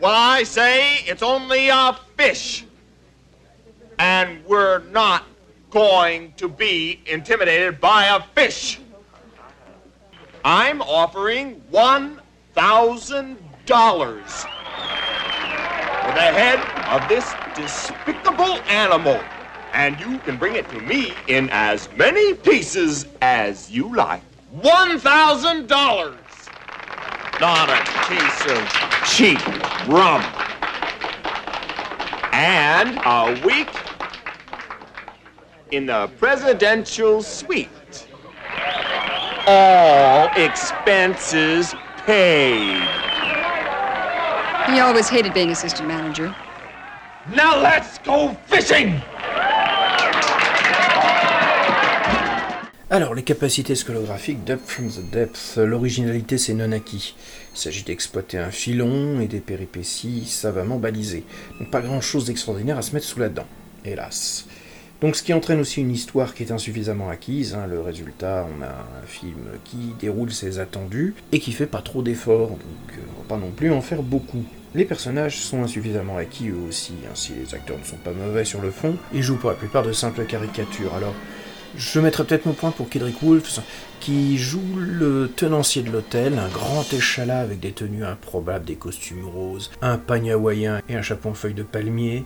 Well, 0.00 0.14
I 0.14 0.42
say 0.42 0.98
it's 1.06 1.22
only 1.22 1.68
a 1.68 1.98
fish. 2.16 2.64
And 3.98 4.44
we're 4.44 4.80
not 4.90 5.24
going 5.70 6.32
to 6.36 6.48
be 6.48 7.00
intimidated 7.06 7.80
by 7.80 8.06
a 8.06 8.20
fish. 8.34 8.80
I'm 10.44 10.82
offering 10.82 11.62
$1,000 11.72 13.36
for 16.04 16.12
the 16.12 16.20
head 16.20 16.60
of 16.92 17.08
this 17.08 17.34
despicable 17.54 18.60
animal. 18.68 19.20
And 19.72 19.98
you 19.98 20.18
can 20.20 20.36
bring 20.36 20.54
it 20.54 20.68
to 20.68 20.80
me 20.80 21.14
in 21.28 21.48
as 21.50 21.88
many 21.96 22.34
pieces 22.34 23.06
as 23.22 23.70
you 23.70 23.94
like. 23.94 24.22
$1,000! 24.56 26.23
Not 27.40 27.68
a 27.68 27.82
case 28.06 28.46
of 28.46 28.68
cheap 29.04 29.40
rum. 29.88 30.22
And 32.32 32.98
a 33.04 33.40
week 33.44 33.68
in 35.72 35.86
the 35.86 36.08
presidential 36.18 37.22
suite. 37.22 38.06
All 39.46 40.30
expenses 40.36 41.74
paid. 42.06 42.88
He 44.68 44.78
always 44.78 45.08
hated 45.08 45.34
being 45.34 45.50
assistant 45.50 45.88
manager. 45.88 46.34
Now 47.34 47.60
let's 47.60 47.98
go 47.98 48.34
fishing! 48.46 49.02
Alors, 52.90 53.14
les 53.14 53.22
capacités 53.22 53.76
scolographiques 53.76 54.44
d'Up 54.44 54.60
from 54.66 54.90
the 54.90 55.10
Depth, 55.10 55.56
l'originalité 55.56 56.36
c'est 56.36 56.52
non 56.52 56.70
acquis. 56.70 57.14
Il 57.54 57.58
s'agit 57.58 57.82
d'exploiter 57.82 58.36
un 58.36 58.50
filon 58.50 59.20
et 59.20 59.26
des 59.26 59.40
péripéties 59.40 60.26
savamment 60.26 60.76
balisées. 60.76 61.24
Donc 61.58 61.70
pas 61.70 61.80
grand 61.80 62.02
chose 62.02 62.26
d'extraordinaire 62.26 62.76
à 62.76 62.82
se 62.82 62.92
mettre 62.92 63.06
sous 63.06 63.20
la 63.20 63.30
dent, 63.30 63.46
hélas. 63.86 64.44
Donc 65.00 65.16
ce 65.16 65.22
qui 65.22 65.32
entraîne 65.32 65.60
aussi 65.60 65.80
une 65.80 65.90
histoire 65.90 66.34
qui 66.34 66.42
est 66.42 66.52
insuffisamment 66.52 67.08
acquise. 67.08 67.54
Hein. 67.54 67.66
Le 67.66 67.80
résultat, 67.80 68.46
on 68.54 68.62
a 68.62 68.68
un 68.68 69.06
film 69.06 69.40
qui 69.64 69.94
déroule 69.98 70.30
ses 70.30 70.58
attendus 70.58 71.14
et 71.32 71.40
qui 71.40 71.52
fait 71.52 71.66
pas 71.66 71.80
trop 71.80 72.02
d'efforts, 72.02 72.50
donc 72.50 72.60
euh, 72.90 73.00
on 73.16 73.22
va 73.22 73.28
pas 73.28 73.38
non 73.38 73.50
plus 73.50 73.72
en 73.72 73.80
faire 73.80 74.02
beaucoup. 74.02 74.44
Les 74.74 74.84
personnages 74.84 75.38
sont 75.38 75.62
insuffisamment 75.62 76.18
acquis 76.18 76.50
eux 76.50 76.68
aussi, 76.68 76.92
hein, 77.06 77.12
si 77.14 77.32
les 77.32 77.54
acteurs 77.54 77.78
ne 77.78 77.84
sont 77.84 77.96
pas 77.96 78.12
mauvais 78.12 78.44
sur 78.44 78.60
le 78.60 78.70
fond, 78.70 78.96
ils 79.14 79.22
jouent 79.22 79.38
pour 79.38 79.48
la 79.48 79.56
plupart 79.56 79.84
de 79.84 79.92
simples 79.92 80.26
caricatures. 80.26 80.94
Alors, 80.94 81.14
je 81.76 82.00
mettrai 82.00 82.24
peut-être 82.24 82.46
mon 82.46 82.52
point 82.52 82.70
pour 82.70 82.88
Kedrick 82.88 83.22
Wolf, 83.22 83.60
qui 84.00 84.36
joue 84.36 84.62
le 84.76 85.30
tenancier 85.34 85.82
de 85.82 85.90
l'hôtel, 85.90 86.38
un 86.38 86.48
grand 86.48 86.92
échalas 86.92 87.40
avec 87.40 87.60
des 87.60 87.72
tenues 87.72 88.04
improbables, 88.04 88.64
des 88.64 88.76
costumes 88.76 89.24
roses, 89.26 89.70
un 89.82 89.98
pagne 89.98 90.32
hawaïen 90.32 90.80
et 90.88 90.94
un 90.94 91.02
chapeau 91.02 91.30
en 91.30 91.34
feuille 91.34 91.54
de 91.54 91.62
palmier, 91.62 92.24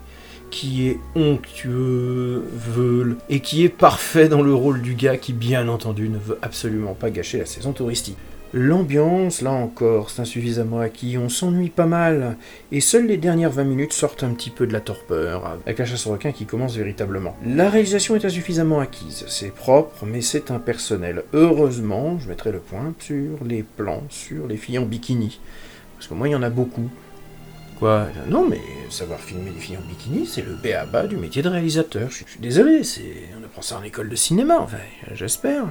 qui 0.51 0.89
est 0.89 0.99
onctueux, 1.15 2.45
veule, 2.53 3.17
et 3.29 3.41
qui 3.41 3.65
est 3.65 3.69
parfait 3.69 4.29
dans 4.29 4.43
le 4.43 4.55
rôle 4.55 4.83
du 4.83 4.95
gars 4.95 5.17
qui, 5.17 5.33
bien 5.33 5.69
entendu, 5.69 6.09
ne 6.09 6.19
veut 6.19 6.39
absolument 6.43 6.95
pas 6.95 7.11
gâcher 7.11 7.39
la 7.39 7.47
saison 7.47 7.73
touristique. 7.73 8.17
L'ambiance, 8.55 9.43
là 9.43 9.51
encore, 9.51 10.09
c'est 10.09 10.23
insuffisamment 10.23 10.81
acquis, 10.81 11.19
on 11.19 11.29
s'ennuie 11.29 11.69
pas 11.69 11.85
mal, 11.85 12.39
et 12.73 12.81
seules 12.81 13.07
les 13.07 13.19
dernières 13.19 13.51
20 13.51 13.65
minutes 13.65 13.93
sortent 13.93 14.23
un 14.23 14.33
petit 14.33 14.49
peu 14.49 14.67
de 14.67 14.73
la 14.73 14.81
torpeur, 14.81 15.59
avec 15.67 15.79
la 15.79 15.85
chasse 15.85 16.07
au 16.07 16.13
requin 16.13 16.33
qui 16.33 16.47
commence 16.47 16.75
véritablement. 16.75 17.37
La 17.45 17.69
réalisation 17.69 18.17
est 18.17 18.25
insuffisamment 18.25 18.81
acquise, 18.81 19.27
c'est 19.29 19.53
propre, 19.53 20.07
mais 20.07 20.23
c'est 20.23 20.51
impersonnel. 20.51 21.25
Heureusement, 21.35 22.19
je 22.21 22.29
mettrai 22.29 22.51
le 22.51 22.61
point 22.61 22.95
sur 22.99 23.45
les 23.45 23.63
plans, 23.63 24.05
sur 24.09 24.47
les 24.47 24.57
filles 24.57 24.79
en 24.79 24.87
bikini, 24.87 25.41
parce 25.97 26.07
que 26.07 26.15
moi 26.15 26.27
il 26.29 26.31
y 26.33 26.35
en 26.35 26.43
a 26.43 26.51
beaucoup. 26.51 26.89
Quoi? 27.79 28.07
Non, 28.29 28.49
mais 28.49 28.61
savoir 28.89 29.21
filmer 29.21 29.51
des 29.51 29.61
filles 29.61 29.77
en 29.77 29.87
bikini, 29.87 30.27
c'est 30.27 30.43
le 30.43 30.55
B 30.55 30.69
à 30.75 30.87
bas 30.87 31.07
du 31.07 31.19
métier 31.19 31.43
de 31.43 31.51
réalisateur. 31.51 32.11
Je 32.11 32.25
suis, 32.25 32.41
désolé, 32.41 32.81
on 33.39 33.45
apprend 33.45 33.61
ça 33.61 33.77
en 33.77 33.83
école 33.83 34.09
de 34.09 34.17
cinéma, 34.17 34.59
enfin, 34.59 34.79
j'espère. 35.13 35.67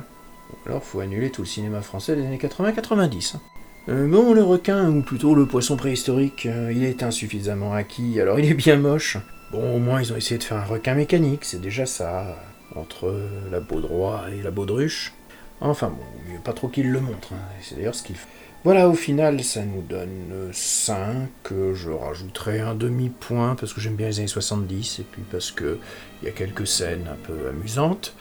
Alors 0.65 0.83
faut 0.83 0.99
annuler 0.99 1.29
tout 1.29 1.41
le 1.41 1.47
cinéma 1.47 1.81
français 1.81 2.15
des 2.15 2.25
années 2.25 2.37
80-90. 2.37 3.35
hein. 3.35 3.41
Euh, 3.89 4.07
bon, 4.07 4.33
le 4.33 4.43
requin, 4.43 4.89
ou 4.89 5.01
plutôt 5.01 5.33
le 5.33 5.45
poisson 5.45 5.77
préhistorique, 5.77 6.45
euh, 6.45 6.73
il 6.75 6.83
est 6.83 7.03
insuffisamment 7.03 7.73
acquis, 7.73 8.19
alors 8.19 8.37
il 8.39 8.49
est 8.49 8.53
bien 8.53 8.75
moche. 8.75 9.17
Bon, 9.51 9.75
au 9.75 9.79
moins 9.79 10.01
ils 10.01 10.11
ont 10.11 10.17
essayé 10.17 10.37
de 10.37 10.43
faire 10.43 10.57
un 10.57 10.65
requin 10.65 10.93
mécanique, 10.93 11.45
c'est 11.45 11.61
déjà 11.61 11.85
ça, 11.85 12.35
entre 12.75 13.15
la 13.49 13.61
baudroie 13.61 14.25
et 14.37 14.41
la 14.41 14.51
baudruche. 14.51 15.13
Enfin 15.61 15.87
bon, 15.87 16.03
mieux 16.31 16.39
pas 16.39 16.51
trop 16.53 16.67
qu'il 16.67 16.91
le 16.91 16.99
montre, 16.99 17.33
hein, 17.33 17.39
c'est 17.61 17.75
d'ailleurs 17.75 17.95
ce 17.95 18.03
qu'il 18.03 18.17
fait. 18.17 18.27
Voilà, 18.63 18.89
au 18.89 18.93
final, 18.93 19.41
ça 19.43 19.63
nous 19.63 19.81
donne 19.81 20.49
5. 20.51 21.29
Je 21.73 21.89
rajouterai 21.89 22.59
un 22.59 22.75
demi-point 22.75 23.55
parce 23.55 23.71
que 23.73 23.79
j'aime 23.79 23.95
bien 23.95 24.07
les 24.07 24.19
années 24.19 24.27
70 24.27 24.99
et 24.99 25.03
puis 25.09 25.21
parce 25.31 25.51
que 25.51 25.79
il 26.21 26.25
y 26.25 26.29
a 26.29 26.33
quelques 26.33 26.67
scènes 26.67 27.07
un 27.09 27.15
peu 27.15 27.47
amusantes. 27.47 28.13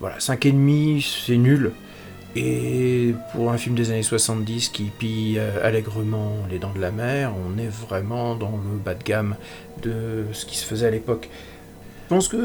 Voilà, 0.00 0.18
5,5, 0.18 1.24
c'est 1.26 1.36
nul. 1.36 1.72
Et 2.34 3.14
pour 3.32 3.50
un 3.50 3.58
film 3.58 3.74
des 3.74 3.90
années 3.90 4.02
70 4.02 4.70
qui 4.70 4.84
pille 4.84 5.38
euh, 5.38 5.66
allègrement 5.66 6.32
Les 6.50 6.58
Dents 6.58 6.72
de 6.74 6.80
la 6.80 6.90
Mer, 6.90 7.32
on 7.36 7.58
est 7.58 7.68
vraiment 7.68 8.34
dans 8.34 8.52
le 8.52 8.78
bas 8.78 8.94
de 8.94 9.02
gamme 9.04 9.36
de 9.82 10.24
ce 10.32 10.46
qui 10.46 10.56
se 10.56 10.64
faisait 10.64 10.86
à 10.86 10.90
l'époque. 10.90 11.28
Je 12.12 12.14
pense 12.16 12.28
que 12.28 12.36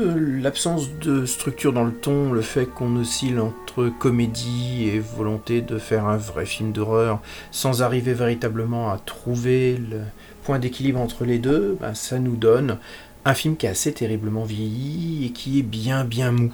l'absence 0.41 0.89
de 1.01 1.25
structure 1.25 1.73
dans 1.73 1.83
le 1.83 1.91
ton, 1.91 2.31
le 2.31 2.41
fait 2.41 2.65
qu'on 2.65 2.95
oscille 2.97 3.39
entre 3.39 3.89
comédie 3.89 4.89
et 4.93 4.99
volonté 4.99 5.61
de 5.61 5.77
faire 5.77 6.05
un 6.05 6.15
vrai 6.15 6.45
film 6.45 6.71
d'horreur 6.71 7.19
sans 7.51 7.81
arriver 7.81 8.13
véritablement 8.13 8.91
à 8.91 8.97
trouver 8.97 9.77
le 9.77 9.99
point 10.43 10.59
d'équilibre 10.59 10.99
entre 11.01 11.25
les 11.25 11.37
deux, 11.37 11.77
ben, 11.81 11.93
ça 11.93 12.19
nous 12.19 12.35
donne 12.35 12.77
un 13.25 13.33
film 13.33 13.57
qui 13.57 13.65
est 13.65 13.69
assez 13.69 13.91
terriblement 13.91 14.45
vieilli 14.45 15.25
et 15.25 15.31
qui 15.31 15.59
est 15.59 15.63
bien 15.63 16.05
bien 16.05 16.31
mou. 16.31 16.53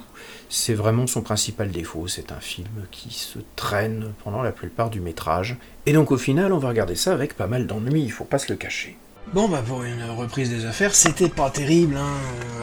C'est 0.56 0.74
vraiment 0.74 1.08
son 1.08 1.20
principal 1.20 1.72
défaut, 1.72 2.06
c'est 2.06 2.30
un 2.30 2.38
film 2.38 2.68
qui 2.92 3.12
se 3.12 3.40
traîne 3.56 4.12
pendant 4.22 4.40
la 4.40 4.52
plupart 4.52 4.88
du 4.88 5.00
métrage. 5.00 5.56
Et 5.84 5.92
donc 5.92 6.12
au 6.12 6.16
final, 6.16 6.52
on 6.52 6.58
va 6.58 6.68
regarder 6.68 6.94
ça 6.94 7.12
avec 7.12 7.34
pas 7.34 7.48
mal 7.48 7.66
d'ennui, 7.66 8.04
il 8.04 8.12
faut 8.12 8.24
pas 8.24 8.38
se 8.38 8.52
le 8.52 8.56
cacher. 8.56 8.96
Bon 9.32 9.48
bah 9.48 9.64
pour 9.66 9.82
une 9.82 10.04
reprise 10.04 10.50
des 10.50 10.64
affaires, 10.64 10.94
c'était 10.94 11.28
pas 11.28 11.50
terrible, 11.50 11.96
hein. 11.96 12.14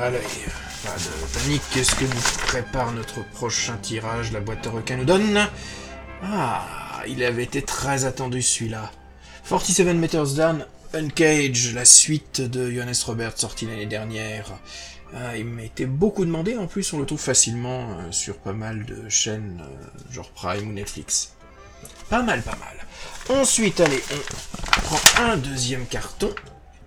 Allez, 0.01 0.19
pas 0.86 0.95
de 0.95 1.38
panique, 1.38 1.62
qu'est-ce 1.73 1.93
que 1.95 2.06
nous 2.06 2.47
prépare 2.47 2.93
notre 2.93 3.30
prochain 3.32 3.75
tirage, 3.82 4.32
la 4.32 4.39
boîte 4.39 4.65
à 4.65 4.69
requins 4.69 4.95
nous 4.95 5.04
donne? 5.04 5.49
Ah, 6.23 7.04
il 7.10 7.21
avait 7.25 7.43
été 7.43 7.62
très 7.62 8.06
attendu 8.06 8.41
celui-là. 8.41 8.89
47 9.49 9.86
Meters 9.97 10.36
Down, 10.36 10.65
Uncage, 10.93 11.73
la 11.73 11.84
suite 11.84 12.39
de 12.39 12.71
Johannes 12.71 12.93
Robert 13.06 13.38
sortie 13.38 13.65
l'année 13.65 13.86
dernière. 13.86 14.45
Ah, 15.13 15.36
il 15.38 15.45
m'a 15.45 15.63
été 15.63 15.86
beaucoup 15.86 16.24
demandé, 16.26 16.56
en 16.56 16.67
plus 16.67 16.93
on 16.93 17.00
le 17.00 17.06
trouve 17.06 17.19
facilement 17.19 17.91
euh, 17.91 18.12
sur 18.12 18.38
pas 18.38 18.54
mal 18.54 18.86
de 18.86 19.10
chaînes, 19.10 19.62
euh, 19.62 20.13
genre 20.13 20.30
Prime 20.32 20.69
ou 20.69 20.71
Netflix. 20.71 21.34
Pas 22.10 22.21
mal, 22.21 22.41
pas 22.41 22.56
mal. 22.58 23.38
Ensuite, 23.38 23.80
allez, 23.82 24.02
on 24.91 24.95
prend 24.95 25.24
un 25.24 25.38
deuxième 25.38 25.86
carton, 25.86 26.30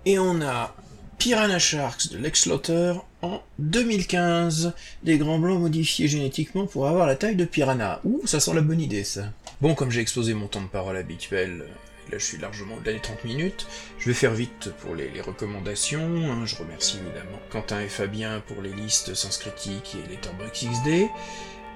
et 0.05 0.17
on 0.19 0.41
a 0.41 0.73
Piranha 1.17 1.59
Sharks 1.59 2.09
de 2.11 2.17
Lex 2.17 2.45
Luthor 2.45 3.05
en 3.21 3.41
2015. 3.59 4.73
Des 5.03 5.17
grands 5.17 5.39
blancs 5.39 5.59
modifiés 5.59 6.07
génétiquement 6.07 6.65
pour 6.65 6.87
avoir 6.87 7.07
la 7.07 7.15
taille 7.15 7.35
de 7.35 7.45
piranha. 7.45 7.99
Ouh, 8.03 8.21
ça 8.25 8.39
sent 8.39 8.53
la 8.53 8.61
bonne 8.61 8.81
idée, 8.81 9.03
ça. 9.03 9.31
Bon, 9.61 9.73
comme 9.75 9.91
j'ai 9.91 10.01
exposé 10.01 10.33
mon 10.33 10.47
temps 10.47 10.61
de 10.61 10.67
parole 10.67 10.97
habituel, 10.97 11.61
euh, 11.61 11.67
là 12.11 12.17
je 12.17 12.25
suis 12.25 12.37
largement 12.37 12.75
au-delà 12.75 12.93
des 12.93 12.99
30 12.99 13.23
minutes, 13.23 13.67
je 13.99 14.07
vais 14.07 14.13
faire 14.13 14.33
vite 14.33 14.71
pour 14.81 14.95
les, 14.95 15.09
recommandations. 15.21 16.31
hein. 16.31 16.45
Je 16.45 16.55
remercie 16.55 16.97
évidemment 16.97 17.39
Quentin 17.49 17.81
et 17.81 17.89
Fabien 17.89 18.41
pour 18.47 18.61
les 18.61 18.73
listes 18.73 19.13
Sans 19.13 19.37
Critique 19.37 19.95
et 19.95 20.09
les 20.09 20.17
Turbox 20.17 20.65
XD. 20.65 21.09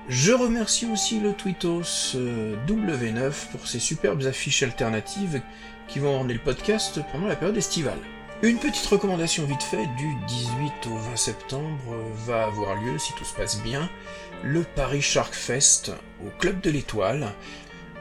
Je 0.07 0.31
remercie 0.31 0.87
aussi 0.91 1.19
le 1.19 1.33
Twitos 1.33 2.15
euh, 2.15 2.55
W9 2.67 3.51
pour 3.51 3.67
ses 3.67 3.79
superbes 3.79 4.23
affiches 4.25 4.63
alternatives 4.63 5.41
qui 5.87 5.99
vont 5.99 6.15
orner 6.15 6.33
le 6.33 6.39
podcast 6.39 6.99
pendant 7.11 7.27
la 7.27 7.35
période 7.35 7.57
estivale. 7.57 7.99
Une 8.41 8.57
petite 8.57 8.85
recommandation 8.85 9.45
vite 9.45 9.61
fait, 9.63 9.85
du 9.97 10.15
18 10.27 10.71
au 10.87 10.95
20 10.95 11.15
septembre 11.17 11.95
va 12.25 12.45
avoir 12.45 12.75
lieu, 12.75 12.97
si 12.97 13.11
tout 13.13 13.25
se 13.25 13.35
passe 13.35 13.61
bien, 13.61 13.89
le 14.43 14.63
Paris 14.63 15.01
Shark 15.01 15.33
Fest 15.33 15.91
au 16.25 16.29
Club 16.39 16.61
de 16.61 16.69
l'Étoile, 16.69 17.33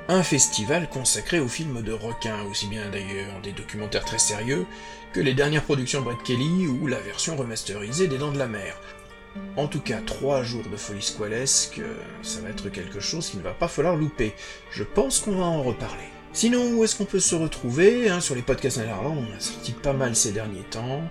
un 0.09 0.23
festival 0.23 0.89
consacré 0.89 1.39
aux 1.39 1.49
films 1.49 1.83
de 1.83 1.93
requins, 1.93 2.43
aussi 2.51 2.67
bien 2.67 2.89
d'ailleurs 2.89 3.41
des 3.43 3.53
documentaires 3.53 4.07
très 4.07 4.19
sérieux 4.19 4.65
que 5.13 5.21
les 5.21 5.35
dernières 5.35 5.65
productions 5.65 6.01
de 6.01 6.07
Brett 6.07 6.23
Kelly 6.23 6.67
ou 6.67 6.87
la 6.87 6.99
version 6.99 7.37
remasterisée 7.37 8.09
des 8.09 8.17
Dents 8.17 8.33
de 8.33 8.39
la 8.39 8.49
Mer. 8.49 8.81
En 9.57 9.69
tout 9.69 9.81
cas, 9.81 10.01
trois 10.01 10.43
jours 10.43 10.65
de 10.71 10.77
folie 10.77 11.03
squalesque, 11.03 11.81
ça 12.23 12.41
va 12.41 12.49
être 12.49 12.71
quelque 12.71 13.01
chose 13.01 13.29
qu'il 13.29 13.41
ne 13.41 13.45
va 13.45 13.53
pas 13.53 13.69
falloir 13.69 13.97
louper. 13.97 14.35
Je 14.71 14.83
pense 14.83 15.21
qu'on 15.21 15.37
va 15.37 15.45
en 15.45 15.63
reparler. 15.63 16.09
Sinon, 16.39 16.75
où 16.75 16.85
est-ce 16.85 16.95
qu'on 16.95 17.05
peut 17.05 17.19
se 17.19 17.35
retrouver 17.35 18.09
hein, 18.09 18.21
Sur 18.21 18.37
les 18.37 18.43
podcasts 18.43 18.79
Netherlands, 18.79 19.25
on 19.29 19.37
a 19.37 19.41
sorti 19.41 19.73
pas 19.73 19.93
mal 19.93 20.15
ces 20.15 20.31
derniers 20.31 20.63
temps. 20.63 21.03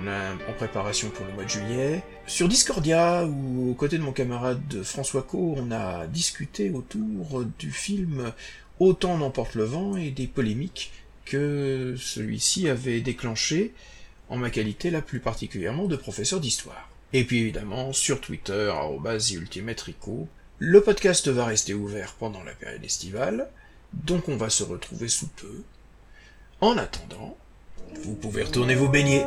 On 0.00 0.06
a 0.06 0.32
en 0.32 0.54
préparation 0.56 1.10
pour 1.10 1.26
le 1.26 1.34
mois 1.34 1.44
de 1.44 1.50
juillet. 1.50 2.02
Sur 2.26 2.48
Discordia, 2.48 3.26
ou 3.26 3.72
aux 3.72 3.74
côtés 3.74 3.98
de 3.98 4.02
mon 4.02 4.12
camarade 4.12 4.82
François 4.82 5.24
Co, 5.24 5.56
on 5.58 5.70
a 5.70 6.06
discuté 6.06 6.70
autour 6.70 7.44
du 7.58 7.70
film 7.70 8.32
Autant 8.78 9.18
n'emporte 9.18 9.56
le 9.56 9.64
vent 9.64 9.98
et 9.98 10.10
des 10.10 10.26
polémiques 10.26 10.90
que 11.26 11.94
celui-ci 11.98 12.66
avait 12.70 13.02
déclenché 13.02 13.74
en 14.30 14.38
ma 14.38 14.48
qualité 14.48 14.90
la 14.90 15.02
plus 15.02 15.20
particulièrement 15.20 15.84
de 15.84 15.96
professeur 15.96 16.40
d'histoire. 16.40 16.88
Et 17.12 17.24
puis 17.24 17.40
évidemment, 17.40 17.92
sur 17.92 18.22
Twitter, 18.22 18.72
ultimatrico, 19.32 20.28
le 20.58 20.80
podcast 20.80 21.28
va 21.28 21.44
rester 21.44 21.74
ouvert 21.74 22.14
pendant 22.18 22.42
la 22.42 22.52
période 22.52 22.82
estivale, 22.82 23.50
donc 23.92 24.28
on 24.28 24.36
va 24.36 24.50
se 24.50 24.62
retrouver 24.62 25.08
sous 25.08 25.28
peu. 25.28 25.62
En 26.60 26.76
attendant, 26.76 27.36
vous 28.02 28.14
pouvez 28.14 28.42
retourner 28.42 28.74
vous 28.74 28.88
baigner. 28.88 29.24